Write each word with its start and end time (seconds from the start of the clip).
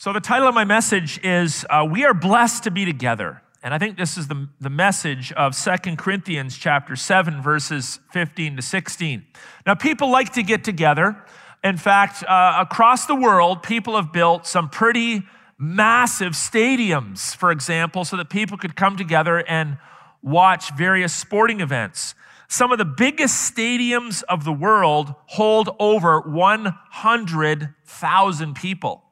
So, 0.00 0.12
the 0.14 0.20
title 0.20 0.48
of 0.48 0.54
my 0.54 0.64
message 0.64 1.20
is 1.22 1.66
uh, 1.68 1.86
We 1.86 2.06
Are 2.06 2.14
Blessed 2.14 2.64
to 2.64 2.70
Be 2.70 2.86
Together. 2.86 3.42
And 3.62 3.74
I 3.74 3.78
think 3.78 3.98
this 3.98 4.16
is 4.16 4.28
the, 4.28 4.48
the 4.58 4.70
message 4.70 5.30
of 5.32 5.54
Second 5.54 5.98
Corinthians 5.98 6.56
chapter 6.56 6.96
7, 6.96 7.42
verses 7.42 8.00
15 8.10 8.56
to 8.56 8.62
16. 8.62 9.26
Now, 9.66 9.74
people 9.74 10.10
like 10.10 10.32
to 10.32 10.42
get 10.42 10.64
together. 10.64 11.22
In 11.62 11.76
fact, 11.76 12.24
uh, 12.26 12.56
across 12.60 13.04
the 13.04 13.14
world, 13.14 13.62
people 13.62 13.94
have 13.94 14.10
built 14.10 14.46
some 14.46 14.70
pretty 14.70 15.20
massive 15.58 16.32
stadiums, 16.32 17.36
for 17.36 17.50
example, 17.50 18.06
so 18.06 18.16
that 18.16 18.30
people 18.30 18.56
could 18.56 18.76
come 18.76 18.96
together 18.96 19.44
and 19.46 19.76
watch 20.22 20.74
various 20.74 21.14
sporting 21.14 21.60
events. 21.60 22.14
Some 22.48 22.72
of 22.72 22.78
the 22.78 22.86
biggest 22.86 23.54
stadiums 23.54 24.22
of 24.30 24.44
the 24.44 24.52
world 24.54 25.14
hold 25.26 25.68
over 25.78 26.22
100,000 26.22 28.54
people. 28.54 29.04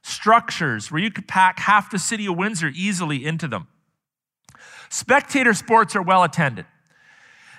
structures 0.01 0.91
where 0.91 1.01
you 1.01 1.11
could 1.11 1.27
pack 1.27 1.59
half 1.59 1.91
the 1.91 1.99
city 1.99 2.27
of 2.27 2.37
Windsor 2.37 2.71
easily 2.73 3.25
into 3.25 3.47
them. 3.47 3.67
Spectator 4.89 5.53
sports 5.53 5.95
are 5.95 6.01
well 6.01 6.23
attended. 6.23 6.65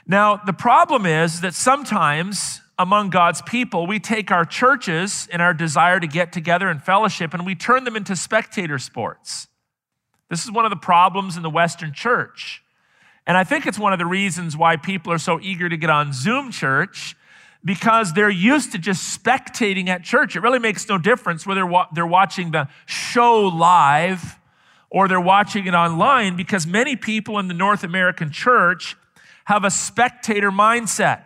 Now, 0.06 0.36
the 0.36 0.52
problem 0.52 1.04
is 1.04 1.40
that 1.40 1.54
sometimes 1.54 2.62
among 2.78 3.10
God's 3.10 3.42
people, 3.42 3.86
we 3.86 3.98
take 3.98 4.30
our 4.30 4.44
churches 4.44 5.28
and 5.32 5.42
our 5.42 5.52
desire 5.52 5.98
to 5.98 6.06
get 6.06 6.32
together 6.32 6.68
and 6.68 6.82
fellowship 6.82 7.34
and 7.34 7.44
we 7.44 7.54
turn 7.54 7.84
them 7.84 7.96
into 7.96 8.14
spectator 8.14 8.78
sports. 8.78 9.48
This 10.28 10.44
is 10.44 10.50
one 10.50 10.64
of 10.64 10.70
the 10.70 10.76
problems 10.76 11.36
in 11.36 11.42
the 11.42 11.50
Western 11.50 11.92
church. 11.92 12.62
And 13.26 13.36
I 13.36 13.44
think 13.44 13.66
it's 13.66 13.78
one 13.78 13.92
of 13.92 13.98
the 13.98 14.06
reasons 14.06 14.56
why 14.56 14.76
people 14.76 15.12
are 15.12 15.18
so 15.18 15.40
eager 15.40 15.68
to 15.68 15.76
get 15.76 15.90
on 15.90 16.12
Zoom 16.12 16.50
church 16.50 17.16
because 17.64 18.12
they're 18.12 18.30
used 18.30 18.72
to 18.72 18.78
just 18.78 19.20
spectating 19.20 19.88
at 19.88 20.04
church. 20.04 20.36
It 20.36 20.40
really 20.40 20.60
makes 20.60 20.88
no 20.88 20.98
difference 20.98 21.44
whether 21.44 21.68
they're 21.92 22.06
watching 22.06 22.52
the 22.52 22.68
show 22.86 23.42
live 23.48 24.38
or 24.90 25.08
they're 25.08 25.20
watching 25.20 25.66
it 25.66 25.74
online 25.74 26.36
because 26.36 26.66
many 26.66 26.94
people 26.94 27.40
in 27.40 27.48
the 27.48 27.54
North 27.54 27.82
American 27.82 28.30
church 28.30 28.96
have 29.46 29.64
a 29.64 29.70
spectator 29.70 30.50
mindset. 30.50 31.24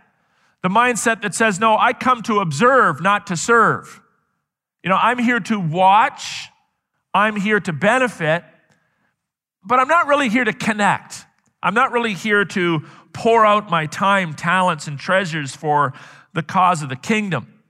The 0.62 0.68
mindset 0.68 1.22
that 1.22 1.34
says, 1.34 1.60
no, 1.60 1.76
I 1.76 1.92
come 1.92 2.22
to 2.22 2.40
observe, 2.40 3.02
not 3.02 3.26
to 3.28 3.36
serve. 3.36 4.00
You 4.82 4.88
know, 4.88 4.96
I'm 4.96 5.18
here 5.18 5.40
to 5.40 5.60
watch, 5.60 6.48
I'm 7.12 7.36
here 7.36 7.60
to 7.60 7.72
benefit, 7.72 8.44
but 9.64 9.78
I'm 9.78 9.88
not 9.88 10.06
really 10.06 10.28
here 10.28 10.44
to 10.44 10.52
connect. 10.52 11.24
I'm 11.62 11.74
not 11.74 11.92
really 11.92 12.14
here 12.14 12.44
to 12.46 12.86
pour 13.12 13.44
out 13.44 13.70
my 13.70 13.86
time, 13.86 14.34
talents, 14.34 14.86
and 14.86 14.98
treasures 14.98 15.54
for 15.54 15.92
the 16.32 16.42
cause 16.42 16.82
of 16.82 16.88
the 16.88 16.96
kingdom. 16.96 17.60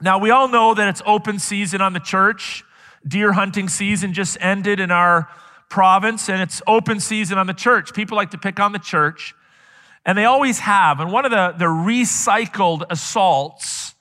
Now, 0.00 0.18
we 0.18 0.30
all 0.30 0.48
know 0.48 0.74
that 0.74 0.88
it's 0.88 1.02
open 1.06 1.38
season 1.38 1.80
on 1.80 1.92
the 1.92 2.00
church. 2.00 2.62
Deer 3.06 3.32
hunting 3.32 3.68
season 3.68 4.12
just 4.12 4.36
ended 4.40 4.78
in 4.78 4.90
our 4.90 5.28
province, 5.68 6.28
and 6.28 6.40
it's 6.40 6.62
open 6.66 7.00
season 7.00 7.38
on 7.38 7.46
the 7.46 7.54
church. 7.54 7.94
People 7.94 8.16
like 8.16 8.30
to 8.30 8.38
pick 8.38 8.60
on 8.60 8.72
the 8.72 8.78
church, 8.78 9.34
and 10.04 10.16
they 10.16 10.24
always 10.24 10.60
have. 10.60 11.00
And 11.00 11.10
one 11.10 11.24
of 11.24 11.30
the, 11.30 11.54
the 11.58 11.64
recycled 11.64 12.84
assaults 12.90 13.94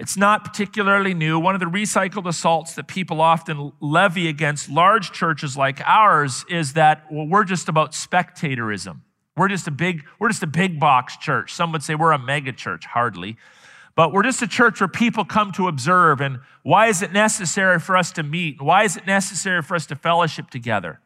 it's 0.00 0.16
not 0.16 0.44
particularly 0.44 1.12
new. 1.12 1.38
One 1.38 1.54
of 1.54 1.60
the 1.60 1.66
recycled 1.66 2.26
assaults 2.26 2.74
that 2.76 2.88
people 2.88 3.20
often 3.20 3.72
levy 3.80 4.28
against 4.28 4.70
large 4.70 5.12
churches 5.12 5.58
like 5.58 5.82
ours 5.82 6.42
is 6.48 6.72
that 6.72 7.04
well, 7.12 7.26
we're 7.26 7.44
just 7.44 7.68
about 7.68 7.94
spectatorism. 7.94 9.02
We're 9.36 9.48
just 9.48 9.68
a 9.68 9.70
big, 9.70 10.06
we're 10.18 10.30
just 10.30 10.42
a 10.42 10.46
big 10.46 10.80
box 10.80 11.18
church. 11.18 11.52
Some 11.52 11.70
would 11.72 11.82
say 11.82 11.94
we're 11.94 12.12
a 12.12 12.18
mega 12.18 12.52
church, 12.52 12.86
hardly. 12.86 13.36
But 13.94 14.10
we're 14.10 14.22
just 14.22 14.40
a 14.40 14.48
church 14.48 14.80
where 14.80 14.88
people 14.88 15.26
come 15.26 15.52
to 15.52 15.68
observe. 15.68 16.22
And 16.22 16.38
why 16.62 16.86
is 16.86 17.02
it 17.02 17.12
necessary 17.12 17.78
for 17.78 17.94
us 17.94 18.10
to 18.12 18.22
meet? 18.22 18.62
Why 18.62 18.84
is 18.84 18.96
it 18.96 19.06
necessary 19.06 19.60
for 19.60 19.74
us 19.74 19.84
to 19.86 19.96
fellowship 19.96 20.48
together? 20.48 21.00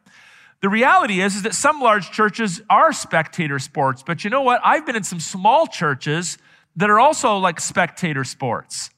The 0.60 0.68
reality 0.68 1.20
is, 1.20 1.34
is 1.34 1.42
that 1.42 1.54
some 1.54 1.80
large 1.80 2.12
churches 2.12 2.62
are 2.70 2.92
spectator 2.92 3.58
sports. 3.58 4.04
But 4.06 4.22
you 4.22 4.30
know 4.30 4.42
what? 4.42 4.60
I've 4.64 4.86
been 4.86 4.94
in 4.94 5.02
some 5.02 5.18
small 5.18 5.66
churches 5.66 6.38
that 6.76 6.90
are 6.90 6.98
also 6.98 7.38
like 7.38 7.60
spectator 7.60 8.24
sports. 8.24 8.90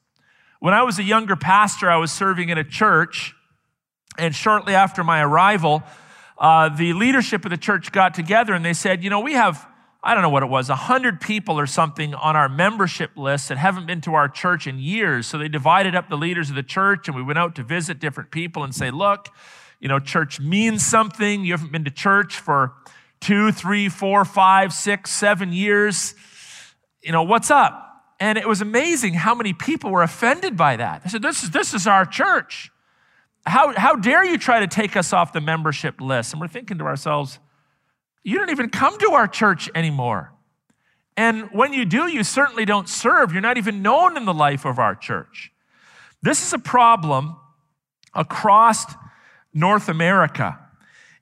When 0.61 0.75
I 0.75 0.83
was 0.83 0.99
a 0.99 1.03
younger 1.03 1.37
pastor, 1.37 1.91
I 1.91 1.97
was 1.97 2.11
serving 2.11 2.49
in 2.49 2.59
a 2.59 2.65
church, 2.65 3.35
and 4.19 4.35
shortly 4.35 4.75
after 4.75 5.05
my 5.05 5.23
arrival, 5.23 5.83
uh, 6.39 6.71
the 6.71 6.93
leadership 6.93 7.45
of 7.45 7.51
the 7.51 7.57
church 7.57 7.93
got 7.93 8.15
together 8.15 8.55
and 8.55 8.65
they 8.65 8.73
said, 8.73 9.05
You 9.05 9.11
know, 9.11 9.21
we 9.21 9.35
have, 9.35 9.67
I 10.03 10.15
don't 10.15 10.23
know 10.23 10.31
what 10.31 10.43
it 10.43 10.49
was, 10.49 10.69
100 10.69 11.21
people 11.21 11.59
or 11.59 11.67
something 11.67 12.15
on 12.15 12.37
our 12.37 12.49
membership 12.49 13.11
list 13.17 13.49
that 13.49 13.59
haven't 13.59 13.87
been 13.87 14.01
to 14.03 14.15
our 14.15 14.29
church 14.29 14.67
in 14.67 14.79
years. 14.79 15.27
So 15.27 15.39
they 15.39 15.49
divided 15.49 15.95
up 15.95 16.09
the 16.09 16.17
leaders 16.17 16.51
of 16.51 16.57
the 16.57 16.63
church 16.63 17.09
and 17.09 17.17
we 17.17 17.23
went 17.23 17.39
out 17.39 17.55
to 17.57 17.63
visit 17.63 17.99
different 18.01 18.31
people 18.31 18.65
and 18.65 18.75
say, 18.75 18.91
Look, 18.91 19.29
you 19.81 19.89
know, 19.89 19.99
church 19.99 20.41
means 20.41 20.85
something. 20.85 21.45
You 21.45 21.53
haven't 21.53 21.73
been 21.73 21.85
to 21.85 21.91
church 21.91 22.39
for 22.39 22.73
two, 23.21 23.53
three, 23.53 23.89
four, 23.89 24.25
five, 24.25 24.73
six, 24.73 25.11
seven 25.11 25.53
years 25.53 26.15
you 27.07 27.13
know, 27.13 27.23
what's 27.23 27.53
up? 27.53 27.85
And 28.19 28.37
it 28.37 28.49
was 28.49 28.61
amazing 28.61 29.15
how 29.15 29.35
many 29.35 29.53
people 29.53 29.93
were 29.93 30.03
offended 30.03 30.57
by 30.57 30.77
that. 30.77 31.05
They 31.05 31.11
said, 31.11 31.23
this 31.23 31.45
is, 31.45 31.51
this 31.51 31.73
is 31.73 31.87
our 31.87 32.05
church. 32.05 32.73
How, 33.47 33.73
how 33.79 33.95
dare 33.95 34.25
you 34.25 34.39
try 34.39 34.59
to 34.61 34.67
take 34.67 34.97
us 34.97 35.13
off 35.13 35.33
the 35.33 35.41
membership 35.41 36.01
list? 36.01 36.33
And 36.33 36.41
we're 36.41 36.49
thinking 36.49 36.79
to 36.79 36.85
ourselves, 36.85 37.39
you 38.25 38.39
don't 38.39 38.51
even 38.51 38.71
come 38.71 38.99
to 38.99 39.13
our 39.13 39.29
church 39.29 39.71
anymore. 39.73 40.33
And 41.17 41.49
when 41.53 41.73
you 41.73 41.85
do, 41.85 42.09
you 42.09 42.25
certainly 42.25 42.65
don't 42.65 42.89
serve. 42.89 43.33
You're 43.33 43.41
not 43.41 43.57
even 43.57 43.83
known 43.83 44.17
in 44.17 44.25
the 44.25 44.35
life 44.35 44.65
of 44.65 44.81
our 44.81 44.97
church. 44.97 45.53
This 46.23 46.45
is 46.45 46.53
a 46.53 46.59
problem 46.59 47.37
across 48.15 48.85
North 49.55 49.89
America. 49.89 50.59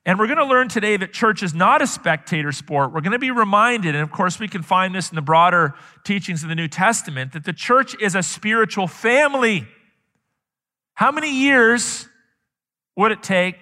And 0.07 0.19
we're 0.19 0.27
going 0.27 0.37
to 0.37 0.45
learn 0.45 0.67
today 0.67 0.97
that 0.97 1.13
church 1.13 1.41
is 1.41 1.55
not 1.55 1.81
a 1.81 1.87
spectator 1.87 2.51
sport. 2.51 2.93
We're 2.93 3.01
going 3.01 3.13
to 3.13 3.19
be 3.19 3.31
reminded, 3.31 3.95
and 3.95 4.03
of 4.03 4.11
course, 4.11 4.39
we 4.39 4.47
can 4.47 4.61
find 4.61 4.93
this 4.93 5.09
in 5.09 5.15
the 5.15 5.21
broader 5.21 5.73
teachings 6.03 6.43
of 6.43 6.49
the 6.49 6.55
New 6.55 6.67
Testament, 6.67 7.33
that 7.33 7.43
the 7.43 7.53
church 7.53 7.99
is 7.99 8.13
a 8.13 8.21
spiritual 8.21 8.87
family. 8.87 9.67
How 10.93 11.11
many 11.11 11.31
years 11.31 12.07
would 12.95 13.11
it 13.11 13.23
take 13.23 13.57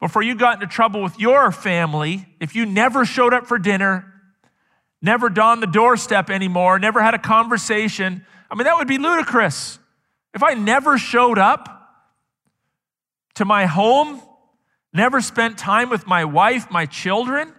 before 0.00 0.22
you 0.22 0.34
got 0.34 0.54
into 0.54 0.66
trouble 0.66 1.02
with 1.02 1.20
your 1.20 1.52
family 1.52 2.26
if 2.40 2.54
you 2.54 2.64
never 2.64 3.04
showed 3.04 3.34
up 3.34 3.46
for 3.46 3.58
dinner, 3.58 4.06
never 5.02 5.28
donned 5.28 5.62
the 5.62 5.66
doorstep 5.66 6.30
anymore, 6.30 6.78
never 6.78 7.02
had 7.02 7.12
a 7.12 7.18
conversation? 7.18 8.24
I 8.50 8.54
mean, 8.54 8.64
that 8.64 8.78
would 8.78 8.88
be 8.88 8.96
ludicrous. 8.96 9.78
If 10.34 10.42
I 10.42 10.54
never 10.54 10.96
showed 10.96 11.38
up 11.38 11.76
to 13.34 13.44
my 13.44 13.66
home, 13.66 14.22
never 14.92 15.20
spent 15.20 15.58
time 15.58 15.90
with 15.90 16.06
my 16.06 16.24
wife, 16.24 16.70
my 16.70 16.86
children, 16.86 17.52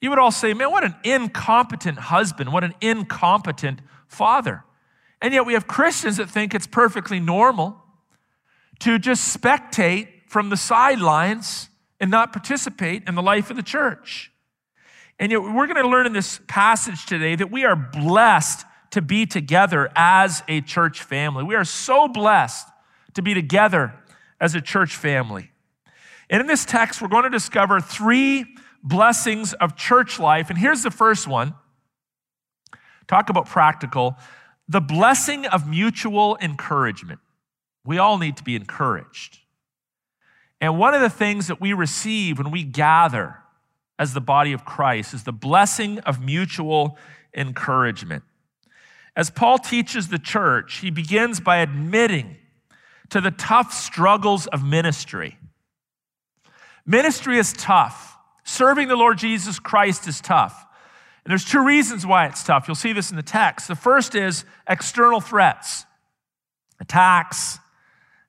you 0.00 0.10
would 0.10 0.18
all 0.18 0.32
say, 0.32 0.52
man, 0.52 0.70
what 0.70 0.84
an 0.84 0.96
incompetent 1.04 1.98
husband, 1.98 2.52
what 2.52 2.64
an 2.64 2.74
incompetent 2.80 3.80
father. 4.08 4.64
And 5.20 5.32
yet 5.32 5.46
we 5.46 5.52
have 5.52 5.68
Christians 5.68 6.16
that 6.16 6.28
think 6.28 6.54
it's 6.54 6.66
perfectly 6.66 7.20
normal 7.20 7.80
to 8.80 8.98
just 8.98 9.40
spectate 9.40 10.08
from 10.26 10.50
the 10.50 10.56
sidelines 10.56 11.68
and 12.00 12.10
not 12.10 12.32
participate 12.32 13.04
in 13.06 13.14
the 13.14 13.22
life 13.22 13.48
of 13.48 13.56
the 13.56 13.62
church. 13.62 14.32
And 15.20 15.30
yet 15.30 15.40
we're 15.40 15.68
going 15.68 15.80
to 15.80 15.88
learn 15.88 16.06
in 16.06 16.12
this 16.12 16.40
passage 16.48 17.06
today 17.06 17.36
that 17.36 17.52
we 17.52 17.64
are 17.64 17.76
blessed 17.76 18.66
to 18.90 19.00
be 19.00 19.24
together 19.24 19.88
as 19.94 20.42
a 20.48 20.60
church 20.62 21.00
family. 21.00 21.44
We 21.44 21.54
are 21.54 21.64
so 21.64 22.08
blessed 22.08 22.66
to 23.14 23.22
be 23.22 23.34
together 23.34 23.94
as 24.40 24.56
a 24.56 24.60
church 24.60 24.96
family. 24.96 25.51
And 26.30 26.40
in 26.40 26.46
this 26.46 26.64
text, 26.64 27.02
we're 27.02 27.08
going 27.08 27.24
to 27.24 27.30
discover 27.30 27.80
three 27.80 28.46
blessings 28.82 29.52
of 29.54 29.76
church 29.76 30.18
life. 30.18 30.50
And 30.50 30.58
here's 30.58 30.82
the 30.82 30.90
first 30.90 31.26
one 31.26 31.54
talk 33.06 33.28
about 33.30 33.46
practical 33.46 34.16
the 34.68 34.80
blessing 34.80 35.44
of 35.46 35.68
mutual 35.68 36.38
encouragement. 36.40 37.20
We 37.84 37.98
all 37.98 38.16
need 38.16 38.36
to 38.38 38.44
be 38.44 38.56
encouraged. 38.56 39.38
And 40.60 40.78
one 40.78 40.94
of 40.94 41.00
the 41.00 41.10
things 41.10 41.48
that 41.48 41.60
we 41.60 41.72
receive 41.72 42.38
when 42.38 42.52
we 42.52 42.62
gather 42.62 43.38
as 43.98 44.14
the 44.14 44.20
body 44.20 44.52
of 44.52 44.64
Christ 44.64 45.12
is 45.12 45.24
the 45.24 45.32
blessing 45.32 45.98
of 46.00 46.22
mutual 46.22 46.96
encouragement. 47.34 48.22
As 49.14 49.28
Paul 49.28 49.58
teaches 49.58 50.08
the 50.08 50.18
church, 50.18 50.78
he 50.78 50.90
begins 50.90 51.40
by 51.40 51.58
admitting 51.58 52.36
to 53.10 53.20
the 53.20 53.30
tough 53.30 53.72
struggles 53.74 54.46
of 54.46 54.64
ministry. 54.64 55.36
Ministry 56.86 57.38
is 57.38 57.52
tough. 57.52 58.16
Serving 58.44 58.88
the 58.88 58.96
Lord 58.96 59.18
Jesus 59.18 59.58
Christ 59.58 60.08
is 60.08 60.20
tough. 60.20 60.66
And 61.24 61.30
there's 61.30 61.44
two 61.44 61.64
reasons 61.64 62.04
why 62.04 62.26
it's 62.26 62.42
tough. 62.42 62.66
You'll 62.66 62.74
see 62.74 62.92
this 62.92 63.10
in 63.10 63.16
the 63.16 63.22
text. 63.22 63.68
The 63.68 63.76
first 63.76 64.14
is 64.14 64.44
external 64.68 65.20
threats, 65.20 65.86
attacks, 66.80 67.60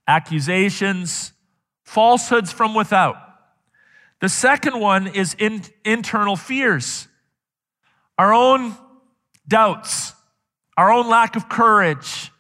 accusations, 0.08 1.34
falsehoods 1.84 2.52
from 2.52 2.76
without. 2.76 3.18
The 4.22 4.30
second 4.30 4.80
one 4.80 5.08
is 5.08 5.36
in, 5.38 5.64
internal 5.84 6.36
fears, 6.36 7.08
our 8.18 8.34
own 8.34 8.76
doubts, 9.48 10.14
our 10.78 10.92
own 10.92 11.10
lack 11.10 11.36
of 11.36 11.50
courage, 11.50 12.32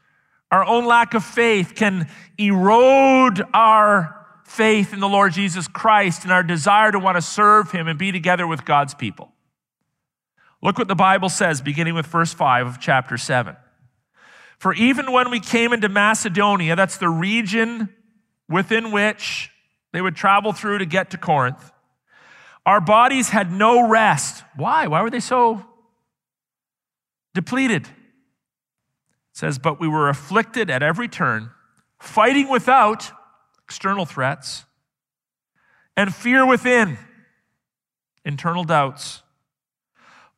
our 0.51 0.63
own 0.63 0.85
lack 0.85 1.15
of 1.15 1.25
faith 1.25 1.73
can 1.75 2.07
erode 2.37 3.41
our 3.53 4.22
faith 4.53 4.93
in 4.93 4.99
the 4.99 5.09
Lord 5.09 5.33
Jesus 5.33 5.67
Christ 5.67 6.23
and 6.23 6.31
our 6.31 6.43
desire 6.43 6.91
to 6.91 6.99
want 6.99 7.17
to 7.17 7.21
serve 7.21 7.71
Him 7.71 7.87
and 7.87 7.97
be 7.97 8.11
together 8.11 8.45
with 8.45 8.65
God's 8.65 8.93
people. 8.93 9.31
Look 10.61 10.77
what 10.77 10.87
the 10.87 10.95
Bible 10.95 11.29
says, 11.29 11.61
beginning 11.61 11.95
with 11.95 12.05
verse 12.05 12.33
5 12.33 12.67
of 12.67 12.79
chapter 12.79 13.17
7. 13.17 13.55
For 14.59 14.73
even 14.75 15.11
when 15.11 15.31
we 15.31 15.39
came 15.39 15.73
into 15.73 15.89
Macedonia, 15.89 16.75
that's 16.75 16.97
the 16.97 17.09
region 17.09 17.89
within 18.47 18.91
which 18.91 19.49
they 19.91 20.01
would 20.01 20.15
travel 20.15 20.53
through 20.53 20.77
to 20.77 20.85
get 20.85 21.09
to 21.11 21.17
Corinth, 21.17 21.71
our 22.65 22.79
bodies 22.79 23.29
had 23.29 23.51
no 23.51 23.89
rest. 23.89 24.43
Why? 24.55 24.87
Why 24.87 25.01
were 25.01 25.09
they 25.09 25.19
so 25.19 25.65
depleted? 27.33 27.87
It 27.87 27.91
says, 29.33 29.57
but 29.57 29.81
we 29.81 29.87
were 29.87 30.07
afflicted 30.07 30.69
at 30.69 30.83
every 30.83 31.07
turn, 31.07 31.49
fighting 31.99 32.47
without 32.47 33.11
external 33.65 34.05
threats, 34.05 34.65
and 35.95 36.13
fear 36.13 36.45
within 36.45 36.97
internal 38.25 38.63
doubts. 38.63 39.21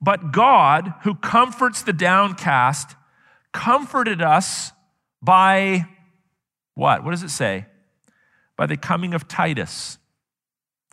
But 0.02 0.32
God, 0.32 0.94
who 1.04 1.16
comforts 1.16 1.82
the 1.82 1.94
downcast, 1.94 2.96
comforted 3.54 4.22
us 4.22 4.72
by 5.22 5.88
what? 6.74 7.04
What 7.04 7.12
does 7.12 7.24
it 7.24 7.30
say? 7.30 7.66
By 8.58 8.66
the 8.66 8.78
coming 8.78 9.14
of 9.14 9.28
Titus. 9.28 9.98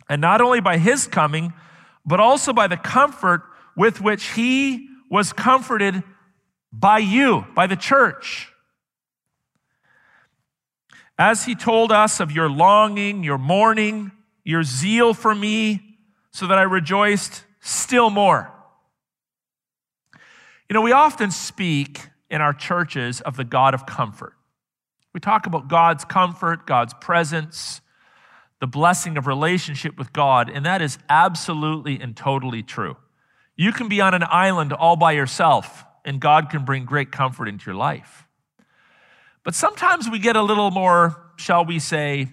And 0.09 0.21
not 0.21 0.41
only 0.41 0.61
by 0.61 0.77
his 0.77 1.07
coming, 1.07 1.53
but 2.05 2.19
also 2.19 2.53
by 2.53 2.67
the 2.67 2.77
comfort 2.77 3.43
with 3.75 4.01
which 4.01 4.31
he 4.31 4.87
was 5.09 5.33
comforted 5.33 6.03
by 6.71 6.97
you, 6.97 7.45
by 7.53 7.67
the 7.67 7.75
church. 7.75 8.52
As 11.17 11.45
he 11.45 11.55
told 11.55 11.91
us 11.91 12.19
of 12.19 12.31
your 12.31 12.49
longing, 12.49 13.23
your 13.23 13.37
mourning, 13.37 14.11
your 14.43 14.63
zeal 14.63 15.13
for 15.13 15.33
me, 15.33 15.97
so 16.31 16.47
that 16.47 16.57
I 16.57 16.63
rejoiced 16.63 17.43
still 17.59 18.09
more. 18.09 18.51
You 20.69 20.73
know, 20.73 20.81
we 20.81 20.91
often 20.91 21.29
speak 21.29 22.07
in 22.29 22.41
our 22.41 22.53
churches 22.53 23.21
of 23.21 23.37
the 23.37 23.43
God 23.43 23.73
of 23.75 23.85
comfort. 23.85 24.33
We 25.13 25.19
talk 25.19 25.45
about 25.45 25.67
God's 25.67 26.03
comfort, 26.03 26.65
God's 26.65 26.95
presence, 26.95 27.81
the 28.59 28.67
blessing 28.67 29.17
of 29.17 29.27
relationship 29.27 29.97
with 29.99 30.11
God, 30.11 30.49
and 30.49 30.65
that 30.65 30.81
is 30.81 30.97
absolutely 31.09 31.99
and 31.99 32.15
totally 32.17 32.63
true. 32.63 32.97
You 33.55 33.71
can 33.71 33.87
be 33.87 34.01
on 34.01 34.15
an 34.15 34.23
island 34.27 34.73
all 34.73 34.95
by 34.95 35.11
yourself, 35.11 35.85
and 36.03 36.19
God 36.19 36.49
can 36.49 36.65
bring 36.65 36.85
great 36.85 37.11
comfort 37.11 37.47
into 37.47 37.67
your 37.67 37.75
life. 37.75 38.22
But 39.43 39.55
sometimes 39.55 40.09
we 40.09 40.19
get 40.19 40.35
a 40.35 40.41
little 40.41 40.71
more, 40.71 41.31
shall 41.35 41.65
we 41.65 41.79
say, 41.79 42.29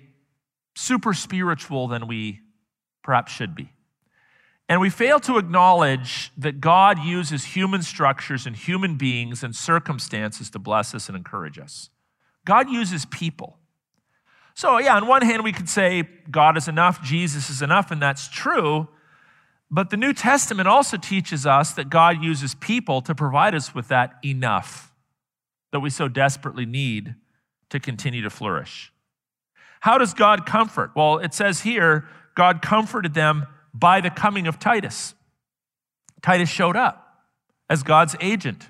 super 0.75 1.12
spiritual 1.12 1.89
than 1.89 2.07
we 2.07 2.41
perhaps 3.03 3.33
should 3.33 3.55
be. 3.55 3.73
And 4.69 4.81
we 4.81 4.89
fail 4.89 5.19
to 5.21 5.37
acknowledge 5.37 6.31
that 6.39 6.61
God 6.61 7.01
uses 7.01 7.45
human 7.45 7.83
structures 7.83 8.47
and 8.47 8.55
human 8.55 8.97
beings 8.97 9.43
and 9.43 9.55
circumstances 9.55 10.49
to 10.51 10.61
bless 10.61 10.95
us 10.95 11.09
and 11.09 11.17
encourage 11.17 11.59
us. 11.59 11.91
God 12.45 12.71
uses 12.71 13.05
people. 13.05 13.59
So, 14.55 14.79
yeah, 14.79 14.95
on 14.95 15.09
one 15.09 15.23
hand, 15.23 15.43
we 15.43 15.53
could 15.53 15.69
say 15.69 16.05
God 16.31 16.56
is 16.56 16.69
enough, 16.69 17.03
Jesus 17.03 17.51
is 17.51 17.63
enough, 17.63 17.91
and 17.91 18.01
that's 18.01 18.29
true. 18.29 18.89
But 19.71 19.91
the 19.91 19.97
New 19.97 20.13
Testament 20.13 20.69
also 20.69 20.97
teaches 20.97 21.47
us 21.47 21.73
that 21.73 21.91
God 21.91 22.23
uses 22.23 22.55
people 22.55 23.03
to 23.03 23.15
provide 23.15 23.55
us 23.55 23.75
with 23.75 23.89
that 23.89 24.19
enough 24.25 24.90
that 25.72 25.81
we 25.81 25.90
so 25.90 26.08
desperately 26.08 26.67
need 26.67 27.14
to 27.70 27.81
continue 27.81 28.22
to 28.22 28.31
flourish. 28.31 28.93
How 29.81 29.99
does 29.99 30.12
God 30.12 30.44
comfort? 30.46 30.90
Well, 30.94 31.19
it 31.19 31.32
says 31.32 31.61
here, 31.61 32.06
God 32.34 32.61
comforted 32.62 33.14
them 33.14 33.46
by 33.72 34.00
the 34.00 34.11
coming 34.11 34.46
of 34.46 34.58
Titus. 34.58 35.14
Titus 36.22 36.49
showed 36.49 36.76
up 36.76 37.25
as 37.69 37.82
God's 37.82 38.17
agent, 38.20 38.69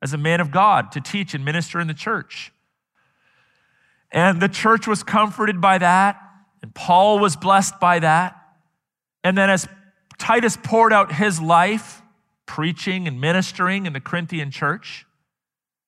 as 0.00 0.12
a 0.12 0.18
man 0.18 0.40
of 0.40 0.50
God 0.50 0.92
to 0.92 1.00
teach 1.00 1.34
and 1.34 1.44
minister 1.44 1.80
in 1.80 1.86
the 1.86 1.94
church. 1.94 2.52
And 4.10 4.40
the 4.40 4.48
church 4.48 4.86
was 4.86 5.02
comforted 5.02 5.60
by 5.60 5.78
that, 5.78 6.20
and 6.62 6.74
Paul 6.74 7.18
was 7.18 7.36
blessed 7.36 7.80
by 7.80 7.98
that. 7.98 8.36
And 9.24 9.36
then 9.36 9.50
as 9.50 9.66
Titus 10.18 10.56
poured 10.62 10.92
out 10.92 11.12
his 11.12 11.40
life, 11.40 12.02
preaching 12.46 13.08
and 13.08 13.20
ministering 13.20 13.86
in 13.86 13.92
the 13.92 14.00
Corinthian 14.00 14.50
church, 14.50 15.06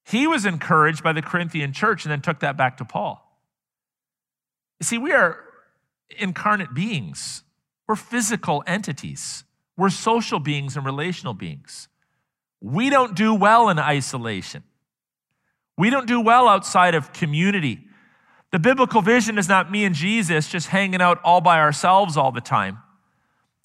he 0.04 0.26
was 0.26 0.44
encouraged 0.44 1.02
by 1.02 1.12
the 1.12 1.22
Corinthian 1.22 1.72
church 1.72 2.04
and 2.04 2.12
then 2.12 2.20
took 2.20 2.40
that 2.40 2.56
back 2.56 2.76
to 2.78 2.84
Paul. 2.84 3.20
You 4.80 4.84
see, 4.84 4.98
we 4.98 5.12
are 5.12 5.38
incarnate 6.18 6.74
beings. 6.74 7.42
We're 7.86 7.96
physical 7.96 8.62
entities. 8.66 9.44
We're 9.76 9.90
social 9.90 10.40
beings 10.40 10.76
and 10.76 10.84
relational 10.84 11.34
beings. 11.34 11.88
We 12.60 12.90
don't 12.90 13.14
do 13.14 13.34
well 13.34 13.68
in 13.68 13.78
isolation. 13.78 14.62
We 15.76 15.90
don't 15.90 16.06
do 16.06 16.20
well 16.20 16.48
outside 16.48 16.94
of 16.94 17.12
community. 17.12 17.80
The 18.52 18.58
biblical 18.58 19.02
vision 19.02 19.36
is 19.38 19.48
not 19.48 19.70
me 19.72 19.84
and 19.84 19.94
Jesus 19.94 20.48
just 20.48 20.68
hanging 20.68 21.02
out 21.02 21.20
all 21.24 21.40
by 21.40 21.58
ourselves 21.58 22.16
all 22.16 22.30
the 22.30 22.40
time. 22.40 22.78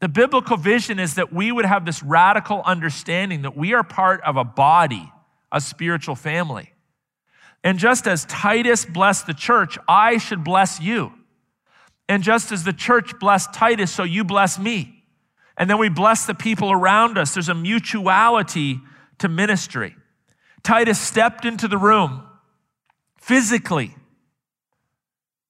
The 0.01 0.07
biblical 0.07 0.57
vision 0.57 0.97
is 0.97 1.15
that 1.15 1.31
we 1.31 1.51
would 1.51 1.65
have 1.65 1.85
this 1.85 2.01
radical 2.01 2.61
understanding 2.65 3.43
that 3.43 3.55
we 3.55 3.73
are 3.73 3.83
part 3.83 4.21
of 4.21 4.37
a 4.37 4.43
body, 4.43 5.11
a 5.51 5.61
spiritual 5.61 6.15
family. 6.15 6.73
And 7.63 7.77
just 7.77 8.07
as 8.07 8.25
Titus 8.25 8.85
blessed 8.85 9.27
the 9.27 9.33
church, 9.33 9.77
I 9.87 10.17
should 10.17 10.43
bless 10.43 10.79
you. 10.79 11.11
And 12.07 12.23
just 12.23 12.51
as 12.51 12.63
the 12.63 12.73
church 12.73 13.19
blessed 13.19 13.53
Titus, 13.53 13.91
so 13.91 14.03
you 14.03 14.23
bless 14.23 14.57
me. 14.57 15.03
And 15.57 15.69
then 15.69 15.77
we 15.77 15.89
bless 15.89 16.25
the 16.25 16.33
people 16.33 16.71
around 16.71 17.17
us. 17.17 17.33
There's 17.33 17.49
a 17.49 17.55
mutuality 17.55 18.79
to 19.19 19.27
ministry. 19.27 19.95
Titus 20.63 20.99
stepped 20.99 21.45
into 21.45 21.67
the 21.67 21.77
room 21.77 22.23
physically 23.17 23.95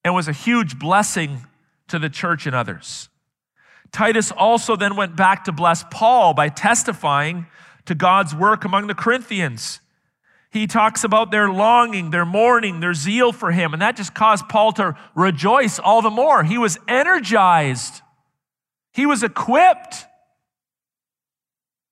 and 0.03 0.15
was 0.15 0.27
a 0.27 0.33
huge 0.33 0.79
blessing 0.79 1.45
to 1.87 1.99
the 1.99 2.09
church 2.09 2.45
and 2.45 2.55
others. 2.55 3.09
Titus 3.91 4.31
also 4.31 4.75
then 4.75 4.95
went 4.95 5.15
back 5.15 5.45
to 5.45 5.51
bless 5.51 5.83
Paul 5.91 6.33
by 6.33 6.49
testifying 6.49 7.47
to 7.85 7.95
God's 7.95 8.35
work 8.35 8.65
among 8.65 8.87
the 8.87 8.95
Corinthians. 8.95 9.79
He 10.51 10.65
talks 10.65 11.03
about 11.03 11.29
their 11.29 11.49
longing, 11.49 12.09
their 12.09 12.25
mourning, 12.25 12.79
their 12.79 12.95
zeal 12.95 13.31
for 13.31 13.51
him. 13.51 13.73
And 13.73 13.81
that 13.81 13.95
just 13.95 14.15
caused 14.15 14.49
Paul 14.49 14.71
to 14.73 14.95
rejoice 15.13 15.77
all 15.77 16.01
the 16.01 16.09
more. 16.09 16.43
He 16.43 16.57
was 16.57 16.77
energized, 16.87 18.01
he 18.91 19.05
was 19.05 19.23
equipped 19.23 20.05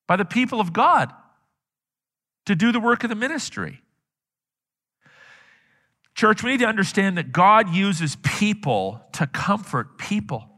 by 0.08 0.16
the 0.16 0.26
people 0.26 0.60
of 0.60 0.74
God 0.74 1.12
to 2.46 2.56
do 2.56 2.72
the 2.72 2.80
work 2.80 3.04
of 3.04 3.10
the 3.10 3.16
ministry. 3.16 3.82
Church, 6.16 6.42
we 6.42 6.52
need 6.52 6.62
to 6.62 6.66
understand 6.66 7.18
that 7.18 7.32
God 7.32 7.70
uses 7.70 8.16
people 8.24 9.04
to 9.12 9.28
comfort 9.28 10.00
people. 10.00 10.50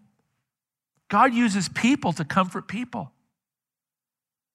God 1.09 1.33
uses 1.33 1.67
people 1.67 2.13
to 2.13 2.23
comfort 2.23 2.67
people. 2.67 3.11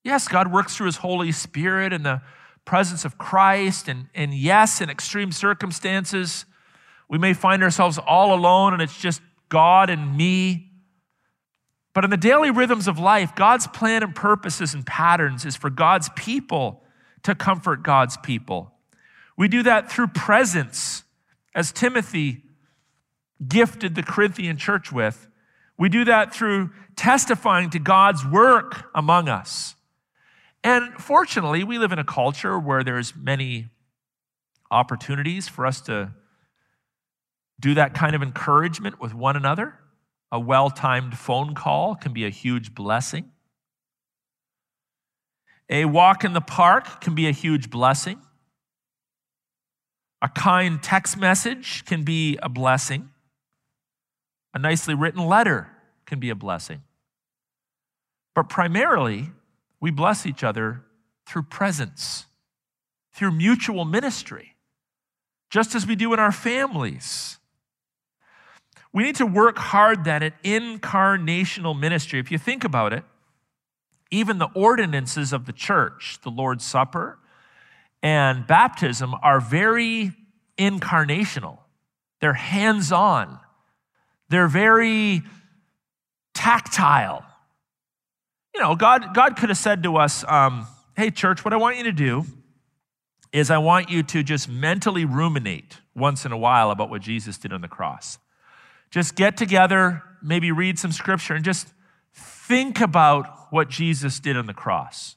Yes, 0.03 0.29
God 0.29 0.51
works 0.51 0.77
through 0.77 0.87
his 0.87 0.97
Holy 0.97 1.33
Spirit 1.33 1.93
and 1.93 2.07
the 2.07 2.23
presence 2.64 3.04
of 3.04 3.18
Christ. 3.18 3.88
And, 3.88 4.06
and 4.14 4.35
yes, 4.35 4.80
in 4.80 4.90
extreme 4.90 5.33
circumstances, 5.33 6.44
we 7.09 7.18
may 7.18 7.35
find 7.35 7.62
ourselves 7.62 7.99
all 7.99 8.35
alone 8.35 8.73
and 8.73 8.83
it's 8.83 8.99
just 8.99 9.21
God 9.49 9.90
and 9.90 10.16
me. 10.16 10.71
But 11.92 12.04
in 12.04 12.11
the 12.11 12.16
daily 12.16 12.50
rhythms 12.50 12.88
of 12.88 12.99
life, 12.99 13.35
God's 13.37 13.66
plan 13.68 14.02
and 14.02 14.14
purposes 14.14 14.75
and 14.75 14.85
patterns 14.85 15.44
is 15.44 15.54
for 15.54 15.71
God's 15.71 16.09
people 16.16 16.83
to 17.23 17.35
comfort 17.35 17.83
God's 17.83 18.16
people. 18.18 18.73
We 19.37 19.49
do 19.49 19.62
that 19.62 19.90
through 19.90 20.09
presence, 20.09 21.04
as 21.54 21.73
Timothy 21.73 22.42
gifted 23.47 23.94
the 23.94 24.02
Corinthian 24.02 24.56
church 24.56 24.92
with. 24.92 25.28
We 25.76 25.88
do 25.88 26.04
that 26.04 26.35
through 26.35 26.71
testifying 26.97 27.71
to 27.71 27.78
God's 27.78 28.25
work 28.25 28.90
among 28.94 29.28
us. 29.28 29.75
And 30.64 30.94
fortunately, 30.94 31.62
we 31.62 31.78
live 31.78 31.92
in 31.92 31.99
a 31.99 32.04
culture 32.04 32.59
where 32.59 32.83
there's 32.83 33.14
many 33.14 33.68
opportunities 34.71 35.47
for 35.47 35.66
us 35.66 35.83
to 35.83 36.12
do 37.61 37.75
that 37.75 37.92
kind 37.92 38.16
of 38.16 38.23
encouragement 38.23 38.99
with 38.99 39.14
one 39.14 39.37
another. 39.37 39.75
A 40.33 40.40
well 40.40 40.71
timed 40.71 41.18
phone 41.18 41.54
call 41.54 41.94
can 41.94 42.14
be 42.14 42.25
a 42.25 42.30
huge 42.30 42.75
blessing. 42.75 43.30
A 45.68 45.85
walk 45.85 46.25
in 46.25 46.33
the 46.33 46.40
park 46.40 47.02
can 47.02 47.14
be 47.14 47.28
a 47.28 47.30
huge 47.30 47.68
blessing. 47.68 48.21
A 50.23 50.28
kind 50.30 50.83
text 50.83 51.18
message 51.18 51.85
can 51.85 52.04
be 52.04 52.38
a 52.42 52.49
blessing. 52.49 53.11
A 54.54 54.59
nicely 54.59 54.94
written 54.94 55.26
letter 55.26 55.68
can 56.06 56.21
be 56.21 56.30
a 56.30 56.35
blessing. 56.35 56.83
But 58.35 58.49
primarily, 58.49 59.30
we 59.85 59.91
bless 59.91 60.25
each 60.25 60.43
other 60.43 60.81
through 61.26 61.43
presence, 61.43 62.25
through 63.12 63.31
mutual 63.31 63.85
ministry, 63.85 64.57
just 65.50 65.75
as 65.75 65.87
we 65.87 65.95
do 65.95 66.14
in 66.14 66.19
our 66.19 66.33
families. 66.33 67.37
We 68.95 69.03
need 69.03 69.17
to 69.17 69.26
work 69.26 69.59
hard 69.59 70.05
then 70.05 70.23
at 70.23 70.43
incarnational 70.43 71.79
ministry. 71.79 72.19
If 72.19 72.31
you 72.31 72.38
think 72.38 72.64
about 72.64 72.95
it, 72.95 73.05
even 74.11 74.38
the 74.38 74.49
ordinances 74.55 75.35
of 75.35 75.45
the 75.45 75.53
church, 75.53 76.19
the 76.23 76.31
Lord's 76.31 76.64
Supper 76.64 77.19
and 78.03 78.47
baptism, 78.47 79.14
are 79.23 79.38
very 79.38 80.12
incarnational. 80.57 81.59
They're 82.23 82.33
hands 82.33 82.91
on, 82.91 83.38
they're 84.31 84.49
very 84.49 85.25
tactile 86.33 87.26
you 88.54 88.61
know, 88.61 88.76
God, 88.76 89.14
God 89.14 89.37
could 89.37 89.49
have 89.49 89.58
said 89.58 89.82
to 89.82 89.96
us, 89.96 90.25
um, 90.28 90.66
hey, 90.96 91.11
church, 91.11 91.44
what 91.44 91.52
I 91.52 91.56
want 91.56 91.76
you 91.76 91.84
to 91.84 91.92
do 91.92 92.25
is 93.32 93.50
I 93.50 93.58
want 93.58 93.90
you 93.90 94.04
to 94.04 94.23
just 94.23 94.49
mentally 94.49 95.04
ruminate 95.04 95.80
once 95.94 96.25
in 96.25 96.30
a 96.30 96.38
while 96.38 96.70
about 96.70 96.88
what 96.88 97.02
Jesus 97.02 97.37
did 97.37 97.52
on 97.52 97.62
the 97.62 97.68
cross. 97.68 98.18
Just 98.90 99.16
get 99.16 99.37
together, 99.37 100.02
maybe 100.23 100.52
read 100.52 100.78
some 100.78 100.92
scripture, 100.92 101.34
and 101.34 101.44
just 101.44 101.66
think 102.12 102.80
about 102.80 103.52
what 103.52 103.68
Jesus 103.68 104.20
did 104.20 104.37
on 104.37 104.46
the 104.46 104.54
cross. 104.54 105.16